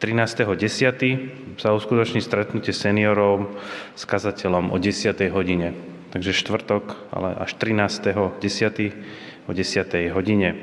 13.10. 0.00 1.60
sa 1.60 1.76
uskutoční 1.76 2.24
stretnutie 2.24 2.72
seniorov 2.72 3.52
s 3.92 4.08
kazateľom 4.08 4.72
o 4.72 4.76
10. 4.80 5.28
hodine. 5.28 5.76
Takže 6.16 6.32
štvrtok, 6.32 7.12
ale 7.12 7.36
až 7.36 7.52
13.10. 7.60 8.96
o 9.44 9.52
10. 9.52 10.08
hodine. 10.16 10.56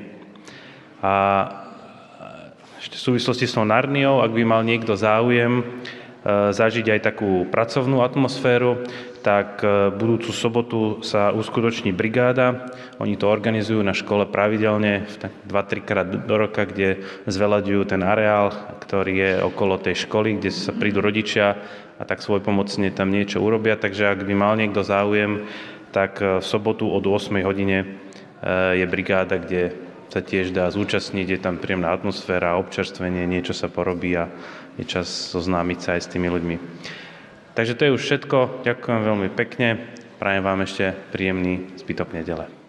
A 1.05 1.13
ešte 2.81 2.97
v 2.97 3.05
súvislosti 3.13 3.45
s 3.45 3.53
tou 3.53 3.63
Narniou, 3.63 4.25
ak 4.25 4.33
by 4.33 4.41
mal 4.41 4.65
niekto 4.65 4.97
záujem 4.97 5.63
zažiť 6.23 6.87
aj 6.87 6.99
takú 7.03 7.43
pracovnú 7.51 7.99
atmosféru, 7.99 8.87
tak 9.23 9.63
e, 9.63 9.91
budúcu 9.91 10.31
sobotu 10.31 10.81
sa 11.03 11.31
uskutoční 11.35 11.91
brigáda. 11.91 12.71
Oni 12.99 13.15
to 13.15 13.27
organizujú 13.31 13.83
na 13.83 13.95
škole 13.95 14.27
pravidelne, 14.27 15.03
2-3 15.47 15.83
krát 15.83 16.07
do 16.07 16.35
roka, 16.35 16.63
kde 16.63 17.03
zveľaďujú 17.27 17.81
ten 17.87 18.03
areál, 18.03 18.51
ktorý 18.83 19.13
je 19.15 19.31
okolo 19.43 19.79
tej 19.79 20.07
školy, 20.07 20.39
kde 20.39 20.51
sa 20.51 20.71
prídu 20.75 21.03
rodičia 21.03 21.59
a 21.99 22.03
tak 22.03 22.19
svojpomocne 22.23 22.91
tam 22.91 23.11
niečo 23.11 23.39
urobia. 23.43 23.79
Takže 23.79 24.11
ak 24.11 24.27
by 24.27 24.33
mal 24.35 24.55
niekto 24.55 24.83
záujem, 24.83 25.47
tak 25.91 26.19
e, 26.23 26.39
v 26.39 26.45
sobotu 26.45 26.87
od 26.87 27.03
8 27.03 27.43
hodine 27.43 27.99
je 28.75 28.83
brigáda, 28.91 29.39
kde 29.39 29.71
sa 30.11 30.19
tiež 30.19 30.53
dá 30.53 30.69
zúčastniť, 30.69 31.25
je 31.25 31.39
tam 31.41 31.57
príjemná 31.57 31.89
atmosféra, 31.89 32.59
občerstvenie, 32.61 33.25
niečo 33.25 33.55
sa 33.55 33.65
porobí 33.65 34.13
a 34.13 34.29
je 34.77 34.85
čas 34.87 35.07
zoznámiť 35.33 35.79
sa 35.79 35.89
aj 35.97 36.01
s 36.05 36.11
tými 36.11 36.27
ľuďmi. 36.31 36.55
Takže 37.53 37.77
to 37.77 37.85
je 37.85 37.95
už 37.95 38.01
všetko. 38.01 38.65
Ďakujem 38.65 39.01
veľmi 39.05 39.29
pekne. 39.33 39.77
Prajem 40.17 40.41
vám 40.41 40.65
ešte 40.65 40.97
príjemný 41.13 41.69
zbytok 41.77 42.15
nedele. 42.17 42.62